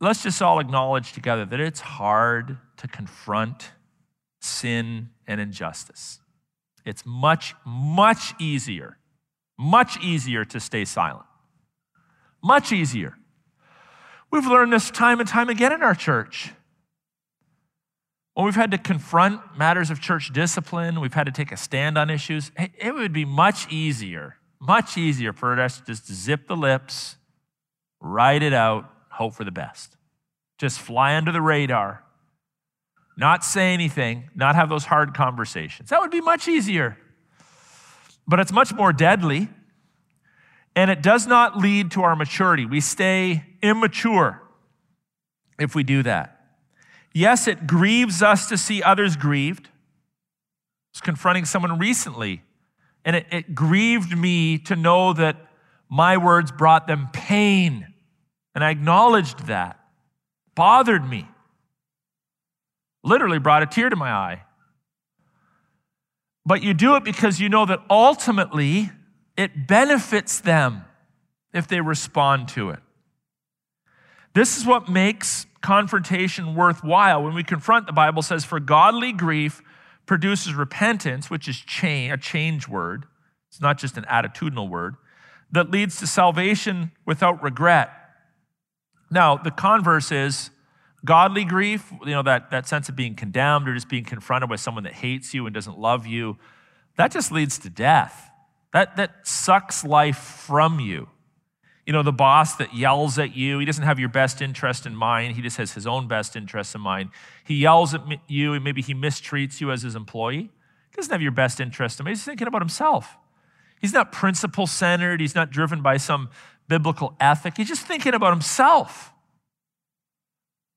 Let's 0.00 0.24
just 0.24 0.42
all 0.42 0.58
acknowledge 0.58 1.12
together 1.12 1.46
that 1.46 1.60
it's 1.60 1.80
hard 1.80 2.58
to 2.78 2.88
confront 2.88 3.70
sin 4.40 5.10
and 5.26 5.40
injustice. 5.40 6.20
It's 6.84 7.04
much, 7.06 7.54
much 7.64 8.34
easier, 8.40 8.98
much 9.58 9.98
easier 10.02 10.44
to 10.44 10.60
stay 10.60 10.84
silent. 10.84 11.26
Much 12.42 12.72
easier. 12.72 13.16
We've 14.30 14.46
learned 14.46 14.72
this 14.72 14.90
time 14.90 15.20
and 15.20 15.28
time 15.28 15.48
again 15.48 15.72
in 15.72 15.82
our 15.82 15.94
church. 15.94 16.52
When 18.34 18.44
we've 18.44 18.54
had 18.54 18.70
to 18.72 18.78
confront 18.78 19.40
matters 19.56 19.90
of 19.90 20.00
church 20.00 20.30
discipline, 20.32 21.00
we've 21.00 21.14
had 21.14 21.24
to 21.24 21.32
take 21.32 21.52
a 21.52 21.56
stand 21.56 21.96
on 21.96 22.10
issues, 22.10 22.50
it 22.56 22.94
would 22.94 23.12
be 23.12 23.24
much 23.24 23.72
easier, 23.72 24.36
much 24.60 24.98
easier 24.98 25.32
for 25.32 25.58
us 25.58 25.78
to 25.78 25.86
just 25.86 26.12
zip 26.12 26.46
the 26.46 26.56
lips, 26.56 27.16
write 27.98 28.42
it 28.42 28.52
out, 28.52 28.90
hope 29.08 29.34
for 29.34 29.44
the 29.44 29.50
best. 29.50 29.96
Just 30.58 30.80
fly 30.80 31.16
under 31.16 31.32
the 31.32 31.40
radar, 31.40 32.04
not 33.16 33.42
say 33.42 33.72
anything, 33.72 34.28
not 34.34 34.54
have 34.54 34.68
those 34.68 34.84
hard 34.84 35.14
conversations. 35.14 35.88
That 35.88 36.00
would 36.02 36.10
be 36.10 36.20
much 36.20 36.46
easier. 36.46 36.98
But 38.28 38.40
it's 38.40 38.52
much 38.52 38.74
more 38.74 38.92
deadly, 38.92 39.48
and 40.74 40.90
it 40.90 41.00
does 41.00 41.26
not 41.26 41.56
lead 41.56 41.92
to 41.92 42.02
our 42.02 42.14
maturity. 42.14 42.66
We 42.66 42.82
stay 42.82 43.44
immature 43.62 44.42
if 45.58 45.74
we 45.74 45.82
do 45.82 46.02
that. 46.02 46.40
Yes, 47.12 47.48
it 47.48 47.66
grieves 47.66 48.22
us 48.22 48.48
to 48.48 48.58
see 48.58 48.82
others 48.82 49.16
grieved. 49.16 49.68
I 49.68 49.70
was 50.94 51.00
confronting 51.00 51.44
someone 51.44 51.78
recently, 51.78 52.42
and 53.04 53.16
it, 53.16 53.26
it 53.30 53.54
grieved 53.54 54.16
me 54.16 54.58
to 54.58 54.76
know 54.76 55.12
that 55.12 55.36
my 55.88 56.16
words 56.16 56.52
brought 56.52 56.86
them 56.86 57.08
pain. 57.12 57.86
And 58.54 58.64
I 58.64 58.70
acknowledged 58.70 59.46
that. 59.46 59.78
Bothered 60.54 61.08
me 61.08 61.28
literally 63.06 63.38
brought 63.38 63.62
a 63.62 63.66
tear 63.66 63.88
to 63.88 63.96
my 63.96 64.10
eye. 64.10 64.42
But 66.44 66.62
you 66.62 66.74
do 66.74 66.96
it 66.96 67.04
because 67.04 67.40
you 67.40 67.48
know 67.48 67.64
that 67.64 67.80
ultimately 67.88 68.90
it 69.36 69.66
benefits 69.66 70.40
them 70.40 70.84
if 71.54 71.66
they 71.68 71.80
respond 71.80 72.48
to 72.48 72.70
it. 72.70 72.80
This 74.36 74.58
is 74.58 74.66
what 74.66 74.86
makes 74.86 75.46
confrontation 75.62 76.54
worthwhile. 76.54 77.22
When 77.22 77.32
we 77.32 77.42
confront, 77.42 77.86
the 77.86 77.94
Bible 77.94 78.20
says, 78.20 78.44
for 78.44 78.60
godly 78.60 79.12
grief 79.12 79.62
produces 80.04 80.52
repentance, 80.52 81.30
which 81.30 81.48
is 81.48 81.56
change, 81.56 82.12
a 82.12 82.18
change 82.18 82.68
word. 82.68 83.06
It's 83.48 83.62
not 83.62 83.78
just 83.78 83.96
an 83.96 84.04
attitudinal 84.04 84.68
word, 84.68 84.96
that 85.52 85.70
leads 85.70 85.96
to 86.00 86.06
salvation 86.06 86.92
without 87.06 87.42
regret. 87.42 87.88
Now, 89.10 89.38
the 89.38 89.50
converse 89.50 90.12
is 90.12 90.50
Godly 91.02 91.44
grief, 91.44 91.90
you 92.04 92.10
know, 92.10 92.22
that, 92.24 92.50
that 92.50 92.68
sense 92.68 92.90
of 92.90 92.96
being 92.96 93.14
condemned 93.14 93.66
or 93.66 93.74
just 93.74 93.88
being 93.88 94.04
confronted 94.04 94.50
by 94.50 94.56
someone 94.56 94.84
that 94.84 94.94
hates 94.94 95.32
you 95.32 95.46
and 95.46 95.54
doesn't 95.54 95.78
love 95.78 96.06
you, 96.06 96.36
that 96.98 97.10
just 97.10 97.32
leads 97.32 97.58
to 97.60 97.70
death. 97.70 98.28
That, 98.74 98.96
that 98.96 99.26
sucks 99.26 99.82
life 99.82 100.18
from 100.18 100.78
you. 100.78 101.08
You 101.86 101.92
know, 101.92 102.02
the 102.02 102.12
boss 102.12 102.56
that 102.56 102.74
yells 102.74 103.16
at 103.16 103.36
you, 103.36 103.60
he 103.60 103.64
doesn't 103.64 103.84
have 103.84 104.00
your 104.00 104.08
best 104.08 104.42
interest 104.42 104.86
in 104.86 104.96
mind. 104.96 105.36
He 105.36 105.42
just 105.42 105.56
has 105.56 105.72
his 105.72 105.86
own 105.86 106.08
best 106.08 106.34
interest 106.34 106.74
in 106.74 106.80
mind. 106.80 107.10
He 107.44 107.54
yells 107.54 107.94
at 107.94 108.02
you, 108.26 108.54
and 108.54 108.64
maybe 108.64 108.82
he 108.82 108.92
mistreats 108.92 109.60
you 109.60 109.70
as 109.70 109.82
his 109.82 109.94
employee. 109.94 110.50
He 110.90 110.96
doesn't 110.96 111.12
have 111.12 111.22
your 111.22 111.30
best 111.30 111.60
interest 111.60 112.00
in 112.00 112.04
mind. 112.04 112.16
He's 112.16 112.24
thinking 112.24 112.48
about 112.48 112.60
himself. 112.60 113.16
He's 113.80 113.92
not 113.92 114.10
principle 114.10 114.66
centered. 114.66 115.20
He's 115.20 115.36
not 115.36 115.50
driven 115.50 115.80
by 115.80 115.98
some 115.98 116.28
biblical 116.66 117.14
ethic. 117.20 117.56
He's 117.56 117.68
just 117.68 117.86
thinking 117.86 118.14
about 118.14 118.32
himself. 118.32 119.12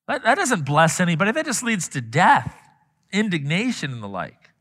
That, 0.08 0.24
that 0.24 0.36
doesn't 0.36 0.64
bless 0.64 1.00
anybody. 1.00 1.32
That 1.32 1.46
just 1.46 1.64
leads 1.64 1.88
to 1.90 2.02
death, 2.02 2.56
indignation, 3.12 3.92
and 3.92 4.04
the 4.04 4.08
like. 4.08 4.52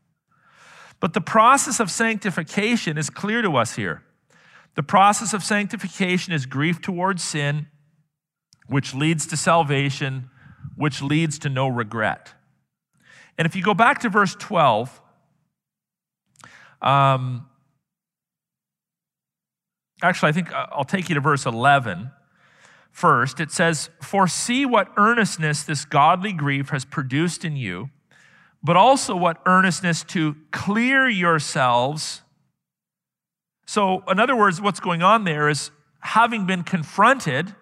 But 0.99 1.13
the 1.13 1.21
process 1.21 1.79
of 1.79 1.91
sanctification 1.91 2.97
is 2.97 3.11
clear 3.11 3.43
to 3.43 3.55
us 3.55 3.75
here. 3.75 4.03
The 4.75 4.83
process 4.83 5.33
of 5.33 5.43
sanctification 5.43 6.33
is 6.33 6.45
grief 6.45 6.81
towards 6.81 7.23
sin, 7.23 7.67
which 8.67 8.93
leads 8.93 9.25
to 9.27 9.37
salvation, 9.37 10.29
which 10.75 11.01
leads 11.01 11.39
to 11.39 11.49
no 11.49 11.67
regret. 11.67 12.33
And 13.37 13.45
if 13.45 13.55
you 13.55 13.63
go 13.63 13.73
back 13.73 13.99
to 14.01 14.09
verse 14.09 14.35
12, 14.35 15.01
um, 16.81 17.47
actually, 20.01 20.29
I 20.29 20.31
think 20.31 20.53
uh, 20.53 20.67
I'll 20.71 20.83
take 20.83 21.09
you 21.09 21.15
to 21.15 21.21
verse 21.21 21.45
11 21.45 22.11
first, 22.91 23.39
it 23.39 23.51
says, 23.51 23.89
For 24.01 24.27
see 24.27 24.65
what 24.65 24.89
earnestness 24.97 25.63
this 25.63 25.85
godly 25.85 26.33
grief 26.33 26.69
has 26.69 26.85
produced 26.85 27.45
in 27.45 27.55
you, 27.55 27.89
but 28.61 28.75
also 28.75 29.15
what 29.15 29.41
earnestness 29.45 30.03
to 30.05 30.35
clear 30.51 31.07
yourselves. 31.07 32.21
So, 33.69 34.03
in 34.09 34.19
other 34.19 34.35
words, 34.35 34.59
what's 34.59 34.79
going 34.79 35.03
on 35.03 35.25
there 35.25 35.47
is 35.47 35.69
having 35.99 36.47
been 36.47 36.63
confronted, 36.63 37.53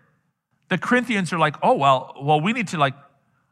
the 0.69 0.77
Corinthians 0.77 1.33
are 1.33 1.37
like, 1.37 1.57
oh, 1.61 1.73
well, 1.73 2.13
well, 2.21 2.39
we 2.39 2.53
need 2.53 2.69
to 2.69 2.77
like 2.77 2.93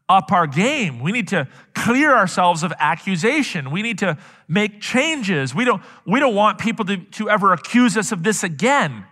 up 0.08 0.32
our 0.32 0.48
game. 0.48 1.02
We 1.02 1.12
need 1.12 1.28
to 1.28 1.50
clear 1.74 2.15
ourselves 2.15 2.63
of 2.63 2.72
accusation. 2.80 3.72
We 3.72 3.82
need 3.82 3.98
to 3.98 4.18
make 4.48 4.80
changes. 4.80 5.54
We 5.54 5.65
don't, 5.65 5.84
we 6.08 6.22
don't 6.22 6.34
want 6.34 6.58
people 6.58 6.86
to, 6.86 6.96
to 6.96 7.30
ever 7.30 7.52
accuse 7.52 7.98
us 7.98 8.13
of 8.13 8.24
this 8.24 8.41
again. 8.41 9.06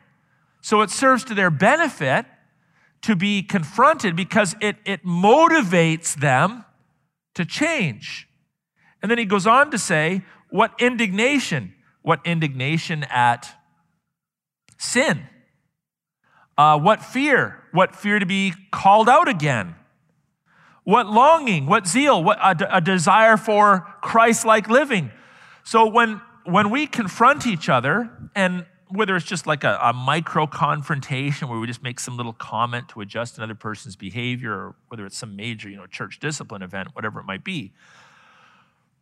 So 0.61 0.79
it 0.79 0.89
serves 0.89 1.25
to 1.25 1.33
their 1.33 1.49
benefit 1.49 2.25
to 3.01 3.13
be 3.13 3.43
confronted 3.43 4.15
because 4.15 4.55
it, 4.61 4.77
it 4.85 5.03
motivates 5.03 6.15
them 6.15 6.63
to 7.33 7.43
change. 7.43 8.25
And 9.01 9.11
then 9.11 9.17
he 9.17 9.25
goes 9.25 9.45
on 9.45 9.69
to 9.71 9.77
say, 9.77 10.21
What 10.49 10.71
indignation? 10.79 11.73
What 12.03 12.19
indignation 12.25 13.03
at 13.05 13.53
sin? 14.77 15.27
Uh, 16.57 16.77
what 16.77 17.03
fear? 17.03 17.63
What 17.71 17.95
fear 17.95 18.19
to 18.19 18.25
be 18.25 18.53
called 18.71 19.09
out 19.09 19.27
again? 19.27 19.75
What 20.83 21.07
longing? 21.07 21.65
What 21.65 21.87
zeal? 21.87 22.23
What 22.23 22.37
a, 22.39 22.77
a 22.77 22.81
desire 22.81 23.37
for 23.37 23.87
Christ 24.01 24.45
like 24.45 24.69
living? 24.69 25.11
So 25.63 25.87
when, 25.87 26.21
when 26.45 26.69
we 26.69 26.87
confront 26.87 27.47
each 27.47 27.69
other, 27.69 28.09
and 28.35 28.65
whether 28.89 29.15
it's 29.15 29.25
just 29.25 29.47
like 29.47 29.63
a, 29.63 29.79
a, 29.81 29.93
micro 29.93 30.45
confrontation 30.45 31.47
where 31.47 31.57
we 31.57 31.65
just 31.65 31.81
make 31.81 31.99
some 31.99 32.15
little 32.15 32.33
comment 32.33 32.89
to 32.89 33.01
adjust 33.01 33.37
another 33.37 33.55
person's 33.55 33.95
behavior, 33.95 34.53
or 34.53 34.75
whether 34.89 35.05
it's 35.05 35.17
some 35.17 35.35
major, 35.35 35.67
you 35.69 35.77
know, 35.77 35.87
church 35.87 36.19
discipline 36.19 36.61
event, 36.61 36.89
whatever 36.93 37.19
it 37.19 37.23
might 37.23 37.43
be, 37.43 37.71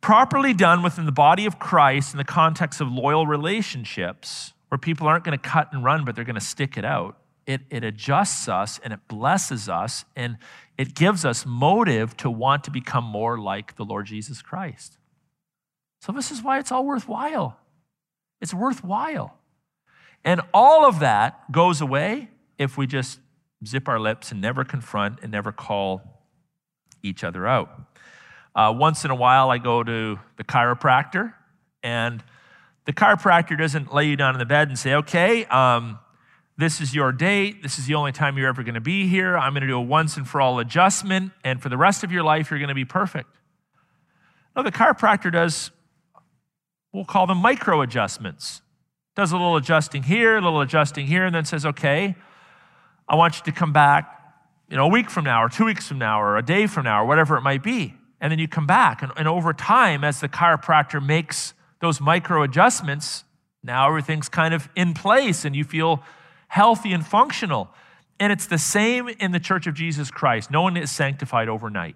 properly 0.01 0.53
done 0.53 0.83
within 0.83 1.05
the 1.05 1.11
body 1.11 1.45
of 1.45 1.59
Christ 1.59 2.13
in 2.13 2.17
the 2.17 2.23
context 2.23 2.81
of 2.81 2.91
loyal 2.91 3.27
relationships, 3.27 4.53
where 4.69 4.77
people 4.77 5.07
aren't 5.07 5.23
going 5.23 5.37
to 5.37 5.49
cut 5.49 5.71
and 5.71 5.83
run, 5.83 6.03
but 6.03 6.15
they're 6.15 6.25
going 6.25 6.35
to 6.35 6.41
stick 6.41 6.77
it 6.77 6.85
out, 6.85 7.17
it, 7.45 7.61
it 7.69 7.83
adjusts 7.83 8.47
us 8.47 8.79
and 8.83 8.93
it 8.93 8.99
blesses 9.07 9.67
us 9.67 10.05
and 10.15 10.37
it 10.77 10.95
gives 10.95 11.25
us 11.25 11.45
motive 11.45 12.15
to 12.17 12.29
want 12.29 12.63
to 12.63 12.71
become 12.71 13.03
more 13.03 13.37
like 13.37 13.75
the 13.75 13.83
Lord 13.83 14.05
Jesus 14.05 14.41
Christ. 14.41 14.97
So, 16.01 16.11
this 16.11 16.31
is 16.31 16.41
why 16.41 16.59
it's 16.59 16.71
all 16.71 16.85
worthwhile. 16.85 17.57
It's 18.41 18.53
worthwhile. 18.53 19.37
And 20.23 20.41
all 20.53 20.85
of 20.85 20.99
that 20.99 21.51
goes 21.51 21.81
away 21.81 22.29
if 22.57 22.77
we 22.77 22.87
just 22.87 23.19
zip 23.65 23.87
our 23.87 23.99
lips 23.99 24.31
and 24.31 24.41
never 24.41 24.63
confront 24.63 25.19
and 25.21 25.31
never 25.31 25.51
call 25.51 26.01
each 27.03 27.23
other 27.23 27.47
out. 27.47 27.90
Uh, 28.53 28.73
once 28.75 29.05
in 29.05 29.11
a 29.11 29.15
while, 29.15 29.49
I 29.49 29.57
go 29.57 29.81
to 29.83 30.19
the 30.37 30.43
chiropractor, 30.43 31.33
and 31.83 32.23
the 32.85 32.93
chiropractor 32.93 33.57
doesn't 33.57 33.93
lay 33.93 34.07
you 34.07 34.15
down 34.15 34.35
in 34.35 34.39
the 34.39 34.45
bed 34.45 34.67
and 34.67 34.77
say, 34.77 34.95
okay, 34.95 35.45
um, 35.45 35.99
this 36.57 36.81
is 36.81 36.93
your 36.93 37.11
date. 37.11 37.63
This 37.63 37.79
is 37.79 37.85
the 37.85 37.95
only 37.95 38.11
time 38.11 38.37
you're 38.37 38.49
ever 38.49 38.61
going 38.63 38.75
to 38.75 38.81
be 38.81 39.07
here. 39.07 39.37
I'm 39.37 39.53
going 39.53 39.61
to 39.61 39.67
do 39.67 39.77
a 39.77 39.81
once 39.81 40.17
and 40.17 40.27
for 40.27 40.41
all 40.41 40.59
adjustment, 40.59 41.31
and 41.43 41.61
for 41.61 41.69
the 41.69 41.77
rest 41.77 42.03
of 42.03 42.11
your 42.11 42.23
life, 42.23 42.51
you're 42.51 42.59
going 42.59 42.69
to 42.69 42.75
be 42.75 42.85
perfect. 42.85 43.29
No, 44.55 44.63
the 44.63 44.71
chiropractor 44.71 45.31
does, 45.31 45.71
we'll 46.91 47.05
call 47.05 47.27
them 47.27 47.37
micro 47.37 47.81
adjustments. 47.81 48.61
Does 49.15 49.31
a 49.31 49.35
little 49.35 49.55
adjusting 49.55 50.03
here, 50.03 50.37
a 50.37 50.41
little 50.41 50.61
adjusting 50.61 51.07
here, 51.07 51.25
and 51.25 51.33
then 51.33 51.45
says, 51.45 51.65
okay, 51.65 52.15
I 53.07 53.15
want 53.15 53.37
you 53.37 53.43
to 53.45 53.51
come 53.51 53.71
back 53.71 54.17
you 54.69 54.77
know, 54.77 54.85
a 54.85 54.89
week 54.89 55.09
from 55.09 55.25
now, 55.25 55.43
or 55.43 55.49
two 55.49 55.65
weeks 55.65 55.87
from 55.87 55.99
now, 55.99 56.21
or 56.21 56.37
a 56.37 56.41
day 56.41 56.65
from 56.65 56.85
now, 56.85 57.03
or 57.03 57.05
whatever 57.05 57.35
it 57.37 57.41
might 57.41 57.61
be. 57.61 57.93
And 58.21 58.31
then 58.31 58.39
you 58.39 58.47
come 58.47 58.67
back. 58.67 59.01
And, 59.01 59.11
and 59.17 59.27
over 59.27 59.51
time, 59.51 60.05
as 60.05 60.21
the 60.21 60.29
chiropractor 60.29 61.05
makes 61.05 61.53
those 61.81 61.99
micro 61.99 62.43
adjustments, 62.43 63.25
now 63.63 63.87
everything's 63.87 64.29
kind 64.29 64.53
of 64.53 64.69
in 64.75 64.93
place 64.93 65.43
and 65.43 65.55
you 65.55 65.63
feel 65.63 66.03
healthy 66.47 66.93
and 66.93 67.05
functional. 67.05 67.69
And 68.19 68.31
it's 68.31 68.45
the 68.45 68.59
same 68.59 69.09
in 69.09 69.31
the 69.31 69.39
church 69.39 69.67
of 69.67 69.73
Jesus 69.73 70.11
Christ. 70.11 70.51
No 70.51 70.61
one 70.61 70.77
is 70.77 70.91
sanctified 70.91 71.49
overnight. 71.49 71.95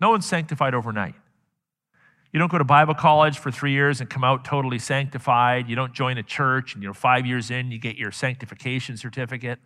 No 0.00 0.10
one's 0.10 0.26
sanctified 0.26 0.74
overnight. 0.74 1.14
You 2.32 2.40
don't 2.40 2.50
go 2.50 2.58
to 2.58 2.64
Bible 2.64 2.94
college 2.94 3.38
for 3.38 3.50
three 3.50 3.72
years 3.72 4.00
and 4.00 4.10
come 4.10 4.24
out 4.24 4.44
totally 4.44 4.78
sanctified. 4.78 5.68
You 5.68 5.76
don't 5.76 5.94
join 5.94 6.18
a 6.18 6.22
church 6.22 6.74
and 6.74 6.82
you 6.82 6.88
know 6.88 6.92
five 6.92 7.24
years 7.24 7.50
in 7.50 7.70
you 7.70 7.78
get 7.78 7.96
your 7.96 8.10
sanctification 8.10 8.96
certificate. 8.96 9.58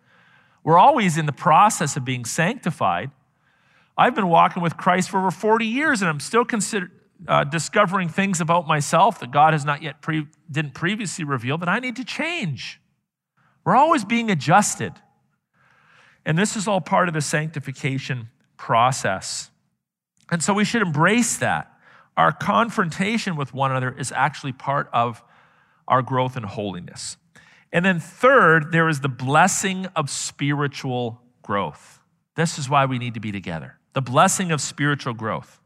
We're 0.62 0.78
always 0.78 1.16
in 1.16 1.26
the 1.26 1.32
process 1.32 1.96
of 1.96 2.04
being 2.04 2.24
sanctified. 2.24 3.10
I've 4.00 4.14
been 4.14 4.28
walking 4.28 4.62
with 4.62 4.78
Christ 4.78 5.10
for 5.10 5.18
over 5.18 5.30
40 5.30 5.66
years 5.66 6.00
and 6.00 6.08
I'm 6.08 6.20
still 6.20 6.46
consider, 6.46 6.90
uh, 7.28 7.44
discovering 7.44 8.08
things 8.08 8.40
about 8.40 8.66
myself 8.66 9.20
that 9.20 9.30
God 9.30 9.52
has 9.52 9.62
not 9.62 9.82
yet 9.82 10.00
pre- 10.00 10.26
didn't 10.50 10.72
previously 10.72 11.22
reveal 11.22 11.58
that 11.58 11.68
I 11.68 11.80
need 11.80 11.96
to 11.96 12.04
change. 12.04 12.80
We're 13.62 13.76
always 13.76 14.06
being 14.06 14.30
adjusted. 14.30 14.94
And 16.24 16.38
this 16.38 16.56
is 16.56 16.66
all 16.66 16.80
part 16.80 17.08
of 17.08 17.14
the 17.14 17.20
sanctification 17.20 18.30
process. 18.56 19.50
And 20.30 20.42
so 20.42 20.54
we 20.54 20.64
should 20.64 20.80
embrace 20.80 21.36
that. 21.36 21.70
Our 22.16 22.32
confrontation 22.32 23.36
with 23.36 23.52
one 23.52 23.70
another 23.70 23.94
is 23.94 24.12
actually 24.12 24.52
part 24.52 24.88
of 24.94 25.22
our 25.86 26.00
growth 26.00 26.38
in 26.38 26.44
holiness. 26.44 27.18
And 27.70 27.84
then, 27.84 28.00
third, 28.00 28.72
there 28.72 28.88
is 28.88 29.00
the 29.00 29.10
blessing 29.10 29.86
of 29.94 30.08
spiritual 30.08 31.20
growth. 31.42 32.00
This 32.34 32.58
is 32.58 32.66
why 32.70 32.86
we 32.86 32.98
need 32.98 33.12
to 33.12 33.20
be 33.20 33.30
together 33.30 33.76
the 33.92 34.02
blessing 34.02 34.52
of 34.52 34.60
spiritual 34.60 35.14
growth. 35.14 35.60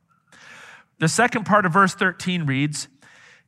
The 0.98 1.08
second 1.08 1.44
part 1.44 1.66
of 1.66 1.72
verse 1.72 1.94
13 1.94 2.46
reads, 2.46 2.88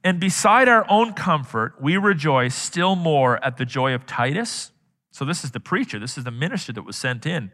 And 0.05 0.21
beside 0.21 0.69
our 0.69 0.85
own 0.89 1.13
comfort, 1.13 1.81
we 1.81 1.97
rejoice 1.97 2.55
still 2.55 2.97
more 2.97 3.43
at 3.45 3.57
the 3.57 3.65
joy 3.65 3.95
of 3.95 4.07
Titus. 4.07 4.73
So, 5.11 5.25
this 5.25 5.45
is 5.45 5.53
the 5.53 5.61
preacher, 5.61 5.99
this 5.99 6.19
is 6.19 6.25
the 6.25 6.31
minister 6.31 6.73
that 6.73 6.83
was 6.83 6.97
sent 6.97 7.25
in, 7.25 7.53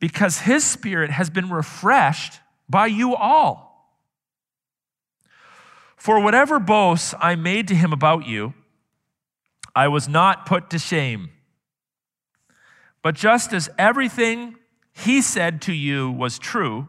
because 0.00 0.40
his 0.40 0.64
spirit 0.64 1.10
has 1.10 1.28
been 1.28 1.50
refreshed 1.50 2.40
by 2.68 2.86
you 2.86 3.14
all. 3.14 3.72
For 5.96 6.18
whatever 6.18 6.58
boasts 6.58 7.14
I 7.20 7.36
made 7.36 7.68
to 7.68 7.74
him 7.74 7.92
about 7.92 8.26
you, 8.26 8.54
I 9.76 9.88
was 9.88 10.08
not 10.08 10.46
put 10.46 10.70
to 10.70 10.78
shame. 10.78 11.30
But 13.02 13.14
just 13.14 13.52
as 13.52 13.68
everything 13.78 14.56
he 14.92 15.22
said 15.22 15.62
to 15.62 15.72
you 15.72 16.10
was 16.10 16.38
true, 16.38 16.88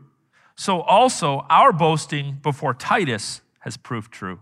so 0.56 0.82
also 0.82 1.46
our 1.50 1.72
boasting 1.72 2.40
before 2.44 2.74
Titus 2.74 3.42
has 3.60 3.78
proved 3.78 4.12
true. 4.12 4.42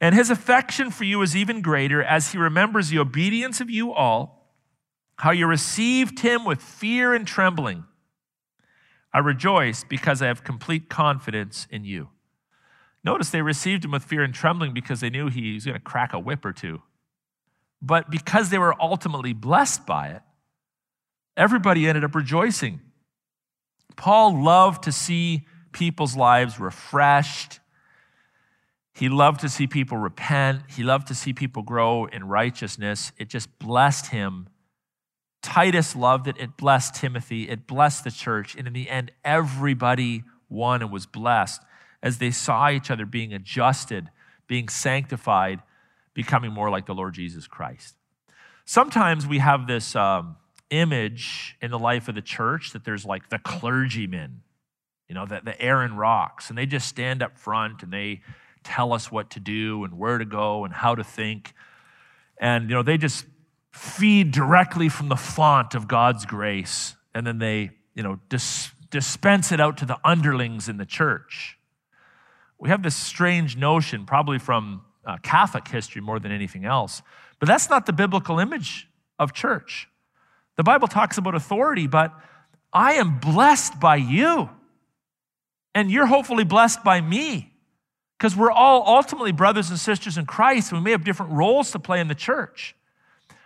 And 0.00 0.14
his 0.14 0.30
affection 0.30 0.90
for 0.90 1.04
you 1.04 1.22
is 1.22 1.34
even 1.34 1.62
greater 1.62 2.02
as 2.02 2.32
he 2.32 2.38
remembers 2.38 2.90
the 2.90 2.98
obedience 2.98 3.60
of 3.60 3.70
you 3.70 3.92
all, 3.92 4.52
how 5.16 5.30
you 5.30 5.46
received 5.46 6.20
him 6.20 6.44
with 6.44 6.60
fear 6.60 7.14
and 7.14 7.26
trembling. 7.26 7.84
I 9.12 9.20
rejoice 9.20 9.82
because 9.82 10.20
I 10.20 10.26
have 10.26 10.44
complete 10.44 10.90
confidence 10.90 11.66
in 11.70 11.84
you. 11.84 12.10
Notice 13.02 13.30
they 13.30 13.40
received 13.40 13.84
him 13.84 13.92
with 13.92 14.04
fear 14.04 14.22
and 14.22 14.34
trembling 14.34 14.74
because 14.74 15.00
they 15.00 15.10
knew 15.10 15.28
he 15.28 15.54
was 15.54 15.64
going 15.64 15.74
to 15.74 15.80
crack 15.80 16.12
a 16.12 16.18
whip 16.18 16.44
or 16.44 16.52
two. 16.52 16.82
But 17.80 18.10
because 18.10 18.50
they 18.50 18.58
were 18.58 18.74
ultimately 18.82 19.32
blessed 19.32 19.86
by 19.86 20.08
it, 20.08 20.22
everybody 21.36 21.86
ended 21.86 22.04
up 22.04 22.14
rejoicing. 22.14 22.80
Paul 23.96 24.42
loved 24.42 24.84
to 24.84 24.92
see 24.92 25.46
people's 25.72 26.16
lives 26.16 26.60
refreshed. 26.60 27.60
He 28.94 29.08
loved 29.08 29.40
to 29.40 29.48
see 29.48 29.66
people 29.66 29.98
repent. 29.98 30.62
He 30.70 30.82
loved 30.82 31.08
to 31.08 31.14
see 31.14 31.32
people 31.32 31.62
grow 31.62 32.06
in 32.06 32.28
righteousness. 32.28 33.12
It 33.18 33.28
just 33.28 33.58
blessed 33.58 34.06
him. 34.06 34.48
Titus 35.42 35.94
loved 35.94 36.26
it. 36.28 36.36
It 36.38 36.56
blessed 36.56 36.94
Timothy. 36.94 37.48
It 37.48 37.66
blessed 37.66 38.04
the 38.04 38.10
church. 38.10 38.54
And 38.56 38.66
in 38.66 38.72
the 38.72 38.88
end, 38.88 39.12
everybody 39.24 40.24
won 40.48 40.82
and 40.82 40.90
was 40.90 41.06
blessed 41.06 41.62
as 42.02 42.18
they 42.18 42.30
saw 42.30 42.70
each 42.70 42.90
other 42.90 43.04
being 43.04 43.32
adjusted, 43.32 44.10
being 44.46 44.68
sanctified, 44.68 45.60
becoming 46.14 46.52
more 46.52 46.70
like 46.70 46.86
the 46.86 46.94
Lord 46.94 47.14
Jesus 47.14 47.46
Christ. 47.46 47.96
Sometimes 48.64 49.26
we 49.26 49.38
have 49.38 49.66
this 49.66 49.94
um, 49.94 50.36
image 50.70 51.56
in 51.60 51.70
the 51.70 51.78
life 51.78 52.08
of 52.08 52.14
the 52.14 52.22
church 52.22 52.72
that 52.72 52.84
there's 52.84 53.04
like 53.04 53.28
the 53.28 53.38
clergymen, 53.38 54.42
you 55.08 55.14
know, 55.14 55.26
the, 55.26 55.40
the 55.44 55.60
Aaron 55.60 55.96
Rocks, 55.96 56.48
and 56.48 56.58
they 56.58 56.66
just 56.66 56.88
stand 56.88 57.22
up 57.22 57.38
front 57.38 57.82
and 57.82 57.92
they 57.92 58.22
tell 58.64 58.92
us 58.92 59.10
what 59.10 59.30
to 59.30 59.40
do 59.40 59.84
and 59.84 59.98
where 59.98 60.18
to 60.18 60.24
go 60.24 60.64
and 60.64 60.74
how 60.74 60.94
to 60.94 61.04
think. 61.04 61.54
And, 62.38 62.68
you 62.68 62.74
know, 62.74 62.82
they 62.82 62.98
just 62.98 63.24
feed 63.70 64.32
directly 64.32 64.88
from 64.88 65.08
the 65.08 65.16
font 65.16 65.74
of 65.74 65.86
God's 65.86 66.26
grace. 66.26 66.94
And 67.14 67.26
then 67.26 67.38
they, 67.38 67.70
you 67.94 68.02
know, 68.02 68.18
dis- 68.28 68.70
dispense 68.90 69.52
it 69.52 69.60
out 69.60 69.76
to 69.78 69.86
the 69.86 69.98
underlings 70.04 70.68
in 70.68 70.76
the 70.76 70.86
church 70.86 71.56
we 72.58 72.68
have 72.68 72.82
this 72.82 72.96
strange 72.96 73.56
notion, 73.56 74.06
probably 74.06 74.38
from 74.38 74.82
uh, 75.04 75.18
Catholic 75.22 75.68
history 75.68 76.00
more 76.00 76.18
than 76.18 76.32
anything 76.32 76.64
else, 76.64 77.02
but 77.38 77.46
that's 77.46 77.68
not 77.68 77.86
the 77.86 77.92
biblical 77.92 78.38
image 78.38 78.88
of 79.18 79.32
church. 79.32 79.88
The 80.56 80.62
Bible 80.62 80.88
talks 80.88 81.18
about 81.18 81.34
authority, 81.34 81.86
but 81.86 82.12
I 82.72 82.94
am 82.94 83.18
blessed 83.18 83.78
by 83.78 83.96
you, 83.96 84.50
and 85.74 85.90
you're 85.90 86.06
hopefully 86.06 86.44
blessed 86.44 86.82
by 86.82 87.00
me. 87.00 87.52
Because 88.18 88.34
we're 88.34 88.50
all 88.50 88.82
ultimately 88.86 89.32
brothers 89.32 89.68
and 89.68 89.78
sisters 89.78 90.16
in 90.16 90.24
Christ, 90.24 90.72
we 90.72 90.80
may 90.80 90.92
have 90.92 91.04
different 91.04 91.32
roles 91.32 91.72
to 91.72 91.78
play 91.78 92.00
in 92.00 92.08
the 92.08 92.14
church. 92.14 92.74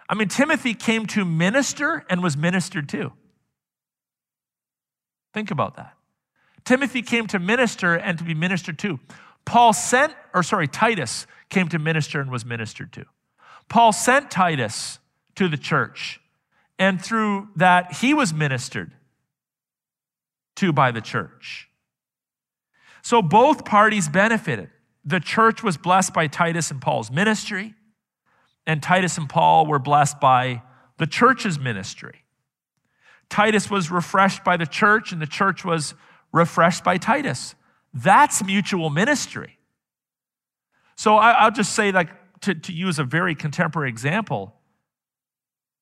I 0.08 0.14
mean, 0.14 0.28
Timothy 0.28 0.74
came 0.74 1.06
to 1.06 1.24
minister 1.24 2.04
and 2.08 2.22
was 2.22 2.36
ministered 2.36 2.88
to. 2.90 3.12
Think 5.34 5.50
about 5.50 5.76
that. 5.76 5.94
Timothy 6.64 7.02
came 7.02 7.26
to 7.28 7.38
minister 7.38 7.94
and 7.94 8.18
to 8.18 8.24
be 8.24 8.34
ministered 8.34 8.78
to. 8.80 9.00
Paul 9.44 9.72
sent, 9.72 10.14
or 10.34 10.42
sorry, 10.42 10.68
Titus 10.68 11.26
came 11.48 11.68
to 11.68 11.78
minister 11.78 12.20
and 12.20 12.30
was 12.30 12.44
ministered 12.44 12.92
to. 12.92 13.04
Paul 13.68 13.92
sent 13.92 14.30
Titus 14.30 14.98
to 15.36 15.48
the 15.48 15.56
church, 15.56 16.19
and 16.80 17.00
through 17.00 17.48
that, 17.56 17.92
he 17.92 18.14
was 18.14 18.32
ministered 18.32 18.90
to 20.56 20.72
by 20.72 20.90
the 20.90 21.02
church. 21.02 21.68
So 23.02 23.20
both 23.20 23.66
parties 23.66 24.08
benefited. 24.08 24.70
The 25.04 25.20
church 25.20 25.62
was 25.62 25.76
blessed 25.76 26.14
by 26.14 26.26
Titus 26.26 26.70
and 26.70 26.80
Paul's 26.80 27.10
ministry, 27.10 27.74
and 28.66 28.82
Titus 28.82 29.18
and 29.18 29.28
Paul 29.28 29.66
were 29.66 29.78
blessed 29.78 30.20
by 30.20 30.62
the 30.96 31.06
church's 31.06 31.58
ministry. 31.58 32.24
Titus 33.28 33.70
was 33.70 33.90
refreshed 33.90 34.42
by 34.42 34.56
the 34.56 34.66
church, 34.66 35.12
and 35.12 35.20
the 35.20 35.26
church 35.26 35.64
was 35.64 35.94
refreshed 36.32 36.82
by 36.82 36.96
Titus. 36.96 37.54
That's 37.92 38.42
mutual 38.42 38.88
ministry. 38.88 39.58
So 40.96 41.16
I, 41.16 41.44
will 41.44 41.50
just 41.50 41.74
say, 41.74 41.92
like, 41.92 42.08
to, 42.42 42.54
to 42.54 42.72
use 42.72 42.98
a 42.98 43.04
very 43.04 43.34
contemporary 43.34 43.90
example, 43.90 44.54